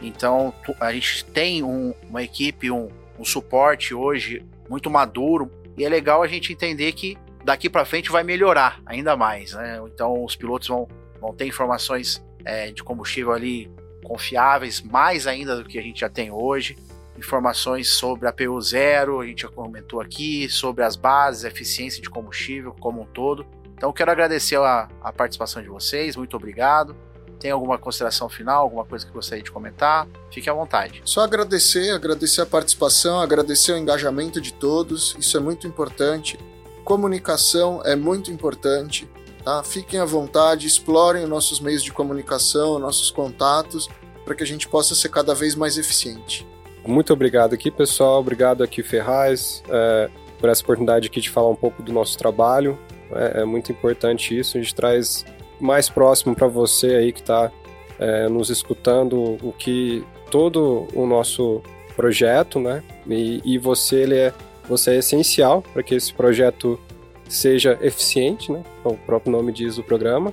Então 0.00 0.54
a 0.78 0.92
gente 0.92 1.24
tem 1.26 1.62
um, 1.62 1.94
uma 2.08 2.22
equipe, 2.22 2.70
um, 2.70 2.88
um 3.18 3.24
suporte 3.24 3.94
hoje 3.94 4.44
muito 4.68 4.88
maduro 4.88 5.50
e 5.76 5.84
é 5.84 5.88
legal 5.88 6.22
a 6.22 6.26
gente 6.26 6.52
entender 6.52 6.92
que 6.92 7.18
daqui 7.44 7.68
para 7.68 7.84
frente 7.84 8.10
vai 8.10 8.22
melhorar 8.22 8.80
ainda 8.86 9.16
mais, 9.16 9.52
né? 9.52 9.80
Então 9.86 10.24
os 10.24 10.36
pilotos 10.36 10.68
vão, 10.68 10.88
vão 11.20 11.34
ter 11.34 11.46
informações 11.46 12.24
é, 12.44 12.70
de 12.70 12.82
combustível 12.82 13.32
ali 13.32 13.70
confiáveis, 14.04 14.80
mais 14.80 15.26
ainda 15.26 15.56
do 15.56 15.64
que 15.64 15.78
a 15.78 15.82
gente 15.82 16.00
já 16.00 16.08
tem 16.08 16.30
hoje. 16.30 16.76
Informações 17.16 17.88
sobre 17.88 18.26
a 18.26 18.32
PU 18.32 18.60
zero, 18.60 19.20
a 19.20 19.26
gente 19.26 19.42
já 19.42 19.48
comentou 19.48 20.00
aqui, 20.00 20.48
sobre 20.48 20.82
as 20.82 20.96
bases, 20.96 21.44
eficiência 21.44 22.00
de 22.00 22.08
combustível 22.08 22.74
como 22.80 23.02
um 23.02 23.06
todo. 23.06 23.46
Então 23.80 23.94
quero 23.94 24.10
agradecer 24.10 24.56
a, 24.56 24.90
a 25.00 25.10
participação 25.10 25.62
de 25.62 25.68
vocês, 25.70 26.14
muito 26.14 26.36
obrigado. 26.36 26.94
Tem 27.38 27.50
alguma 27.50 27.78
consideração 27.78 28.28
final, 28.28 28.64
alguma 28.64 28.84
coisa 28.84 29.06
que 29.06 29.10
gostaria 29.10 29.42
de 29.42 29.50
comentar? 29.50 30.06
Fique 30.30 30.50
à 30.50 30.52
vontade. 30.52 31.00
Só 31.02 31.22
agradecer, 31.22 31.90
agradecer 31.90 32.42
a 32.42 32.46
participação, 32.46 33.18
agradecer 33.18 33.72
o 33.72 33.78
engajamento 33.78 34.38
de 34.38 34.52
todos, 34.52 35.16
isso 35.18 35.34
é 35.34 35.40
muito 35.40 35.66
importante. 35.66 36.38
Comunicação 36.84 37.80
é 37.82 37.96
muito 37.96 38.30
importante, 38.30 39.08
tá? 39.42 39.62
Fiquem 39.62 39.98
à 39.98 40.04
vontade, 40.04 40.66
explorem 40.66 41.24
os 41.24 41.30
nossos 41.30 41.58
meios 41.58 41.82
de 41.82 41.90
comunicação, 41.90 42.78
nossos 42.78 43.10
contatos, 43.10 43.88
para 44.26 44.34
que 44.34 44.42
a 44.42 44.46
gente 44.46 44.68
possa 44.68 44.94
ser 44.94 45.08
cada 45.08 45.34
vez 45.34 45.54
mais 45.54 45.78
eficiente. 45.78 46.46
Muito 46.86 47.14
obrigado 47.14 47.54
aqui, 47.54 47.70
pessoal. 47.70 48.20
Obrigado 48.20 48.62
aqui, 48.62 48.82
Ferraz, 48.82 49.62
é, 49.70 50.10
por 50.38 50.50
essa 50.50 50.62
oportunidade 50.62 51.06
aqui 51.06 51.22
de 51.22 51.30
falar 51.30 51.48
um 51.48 51.56
pouco 51.56 51.82
do 51.82 51.94
nosso 51.94 52.18
trabalho. 52.18 52.78
É, 53.14 53.40
é 53.40 53.44
muito 53.44 53.72
importante 53.72 54.38
isso. 54.38 54.56
A 54.56 54.60
gente 54.60 54.74
traz 54.74 55.24
mais 55.60 55.88
próximo 55.88 56.34
para 56.34 56.46
você 56.46 56.94
aí 56.94 57.12
que 57.12 57.20
está 57.20 57.50
é, 57.98 58.28
nos 58.28 58.48
escutando 58.50 59.36
o 59.42 59.52
que 59.52 60.04
todo 60.30 60.88
o 60.94 61.06
nosso 61.06 61.62
projeto, 61.94 62.58
né? 62.58 62.82
E, 63.06 63.42
e 63.44 63.58
você 63.58 63.96
ele 63.96 64.16
é 64.16 64.34
você 64.68 64.92
é 64.92 64.96
essencial 64.98 65.62
para 65.72 65.82
que 65.82 65.94
esse 65.94 66.14
projeto 66.14 66.78
seja 67.28 67.78
eficiente, 67.82 68.50
né? 68.50 68.62
O 68.84 68.94
próprio 68.94 69.32
nome 69.32 69.52
diz 69.52 69.78
o 69.78 69.82
programa. 69.82 70.32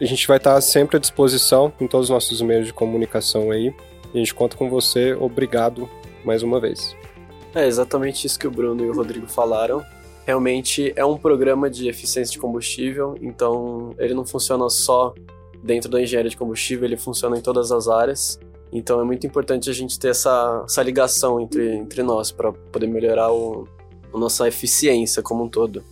A 0.00 0.04
gente 0.04 0.26
vai 0.26 0.38
estar 0.38 0.60
sempre 0.60 0.96
à 0.96 1.00
disposição 1.00 1.72
em 1.80 1.86
todos 1.86 2.06
os 2.06 2.10
nossos 2.10 2.40
meios 2.40 2.66
de 2.66 2.72
comunicação 2.72 3.50
aí. 3.50 3.74
A 4.12 4.18
gente 4.18 4.34
conta 4.34 4.56
com 4.56 4.68
você. 4.68 5.14
Obrigado 5.14 5.88
mais 6.24 6.42
uma 6.42 6.58
vez. 6.58 6.96
É 7.54 7.66
exatamente 7.66 8.26
isso 8.26 8.38
que 8.38 8.46
o 8.46 8.50
Bruno 8.50 8.84
e 8.84 8.90
o 8.90 8.94
Rodrigo 8.94 9.28
falaram 9.28 9.84
realmente 10.26 10.92
é 10.96 11.04
um 11.04 11.16
programa 11.16 11.68
de 11.68 11.88
eficiência 11.88 12.32
de 12.32 12.38
combustível, 12.38 13.14
então 13.20 13.94
ele 13.98 14.14
não 14.14 14.24
funciona 14.24 14.68
só 14.70 15.14
dentro 15.62 15.90
da 15.90 16.00
engenharia 16.00 16.30
de 16.30 16.36
combustível, 16.36 16.84
ele 16.84 16.96
funciona 16.96 17.38
em 17.38 17.40
todas 17.40 17.70
as 17.70 17.88
áreas. 17.88 18.38
Então 18.72 19.00
é 19.00 19.04
muito 19.04 19.26
importante 19.26 19.70
a 19.70 19.72
gente 19.72 19.98
ter 19.98 20.08
essa, 20.08 20.64
essa 20.66 20.82
ligação 20.82 21.40
entre, 21.40 21.74
entre 21.76 22.02
nós 22.02 22.30
para 22.30 22.52
poder 22.52 22.86
melhorar 22.86 23.32
o, 23.32 23.68
a 24.12 24.18
nossa 24.18 24.48
eficiência 24.48 25.22
como 25.22 25.44
um 25.44 25.48
todo. 25.48 25.84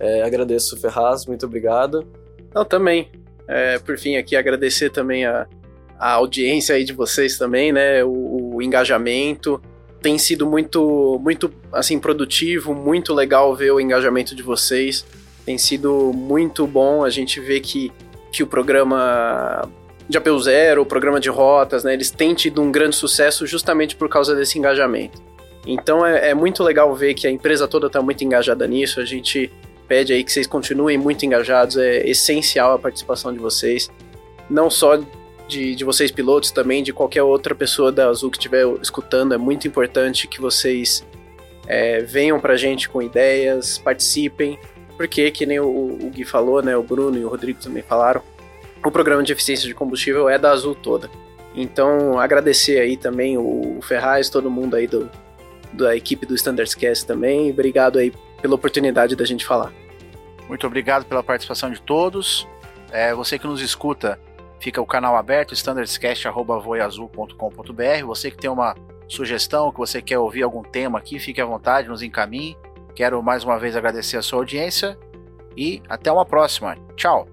É, 0.00 0.22
agradeço, 0.22 0.76
Ferraz, 0.76 1.26
muito 1.26 1.46
obrigado. 1.46 2.06
Eu 2.54 2.64
também. 2.64 3.10
É, 3.46 3.78
por 3.78 3.98
fim, 3.98 4.16
aqui 4.16 4.34
agradecer 4.36 4.90
também 4.90 5.26
a, 5.26 5.46
a 5.98 6.12
audiência 6.12 6.74
aí 6.74 6.84
de 6.84 6.92
vocês 6.92 7.38
também, 7.38 7.72
né? 7.72 8.02
O, 8.02 8.56
o 8.56 8.62
engajamento 8.62 9.60
tem 10.04 10.18
sido 10.18 10.46
muito, 10.46 11.18
muito 11.24 11.50
assim 11.72 11.98
produtivo, 11.98 12.74
muito 12.74 13.14
legal 13.14 13.56
ver 13.56 13.70
o 13.70 13.80
engajamento 13.80 14.34
de 14.34 14.42
vocês. 14.42 15.02
Tem 15.46 15.56
sido 15.56 16.12
muito 16.12 16.66
bom 16.66 17.02
a 17.02 17.08
gente 17.08 17.40
ver 17.40 17.60
que, 17.60 17.90
que 18.30 18.42
o 18.42 18.46
programa 18.46 19.66
de 20.06 20.18
APU 20.18 20.38
Zero, 20.38 20.82
o 20.82 20.84
programa 20.84 21.18
de 21.18 21.30
rotas, 21.30 21.84
né, 21.84 21.94
eles 21.94 22.10
têm 22.10 22.34
tido 22.34 22.60
um 22.60 22.70
grande 22.70 22.94
sucesso 22.94 23.46
justamente 23.46 23.96
por 23.96 24.10
causa 24.10 24.36
desse 24.36 24.58
engajamento. 24.58 25.22
Então 25.66 26.04
é, 26.04 26.28
é 26.28 26.34
muito 26.34 26.62
legal 26.62 26.94
ver 26.94 27.14
que 27.14 27.26
a 27.26 27.30
empresa 27.30 27.66
toda 27.66 27.86
está 27.86 28.02
muito 28.02 28.22
engajada 28.22 28.66
nisso. 28.66 29.00
A 29.00 29.06
gente 29.06 29.50
pede 29.88 30.12
aí 30.12 30.22
que 30.22 30.30
vocês 30.30 30.46
continuem 30.46 30.98
muito 30.98 31.24
engajados, 31.24 31.78
é 31.78 32.06
essencial 32.06 32.74
a 32.74 32.78
participação 32.78 33.32
de 33.32 33.38
vocês, 33.38 33.90
não 34.50 34.68
só 34.68 34.98
de, 35.46 35.74
de 35.74 35.84
vocês 35.84 36.10
pilotos 36.10 36.50
também, 36.50 36.82
de 36.82 36.92
qualquer 36.92 37.22
outra 37.22 37.54
pessoa 37.54 37.92
da 37.92 38.08
Azul 38.08 38.30
que 38.30 38.38
estiver 38.38 38.66
escutando. 38.80 39.34
É 39.34 39.38
muito 39.38 39.68
importante 39.68 40.26
que 40.26 40.40
vocês 40.40 41.04
é, 41.66 42.00
venham 42.00 42.40
pra 42.40 42.56
gente 42.56 42.88
com 42.88 43.02
ideias, 43.02 43.78
participem, 43.78 44.58
porque, 44.96 45.30
que 45.30 45.44
nem 45.46 45.60
o, 45.60 45.66
o 45.66 46.10
Gui 46.10 46.24
falou, 46.24 46.62
né, 46.62 46.76
o 46.76 46.82
Bruno 46.82 47.18
e 47.18 47.24
o 47.24 47.28
Rodrigo 47.28 47.60
também 47.60 47.82
falaram, 47.82 48.22
o 48.84 48.90
programa 48.90 49.22
de 49.22 49.32
eficiência 49.32 49.66
de 49.66 49.74
combustível 49.74 50.28
é 50.28 50.38
da 50.38 50.50
Azul 50.50 50.74
toda. 50.74 51.10
Então, 51.54 52.18
agradecer 52.18 52.80
aí 52.80 52.96
também 52.96 53.38
o 53.38 53.78
Ferraz, 53.82 54.28
todo 54.28 54.50
mundo 54.50 54.74
aí 54.74 54.86
do, 54.86 55.08
da 55.72 55.96
equipe 55.96 56.26
do 56.26 56.34
Standards 56.34 56.74
Cast 56.74 57.06
também. 57.06 57.50
Obrigado 57.50 57.98
aí 57.98 58.12
pela 58.42 58.56
oportunidade 58.56 59.16
da 59.16 59.24
gente 59.24 59.44
falar. 59.44 59.72
Muito 60.48 60.66
obrigado 60.66 61.04
pela 61.04 61.22
participação 61.22 61.70
de 61.70 61.80
todos. 61.80 62.46
É, 62.90 63.14
você 63.14 63.38
que 63.38 63.46
nos 63.46 63.60
escuta, 63.60 64.18
Fica 64.64 64.80
o 64.80 64.86
canal 64.86 65.14
aberto, 65.14 65.52
standardscast.voiazul.com.br. 65.52 68.06
Você 68.06 68.30
que 68.30 68.38
tem 68.38 68.48
uma 68.48 68.74
sugestão, 69.06 69.70
que 69.70 69.76
você 69.76 70.00
quer 70.00 70.18
ouvir 70.18 70.42
algum 70.42 70.62
tema 70.62 70.98
aqui, 70.98 71.18
fique 71.18 71.38
à 71.38 71.44
vontade, 71.44 71.86
nos 71.86 72.00
encaminhe. 72.00 72.56
Quero 72.94 73.22
mais 73.22 73.44
uma 73.44 73.58
vez 73.58 73.76
agradecer 73.76 74.16
a 74.16 74.22
sua 74.22 74.38
audiência 74.38 74.98
e 75.54 75.82
até 75.86 76.10
uma 76.10 76.24
próxima. 76.24 76.78
Tchau! 76.96 77.28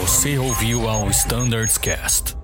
Você 0.00 0.36
ouviu 0.36 0.88
ao 0.88 1.08
Standards 1.10 1.78
Cast. 1.78 2.41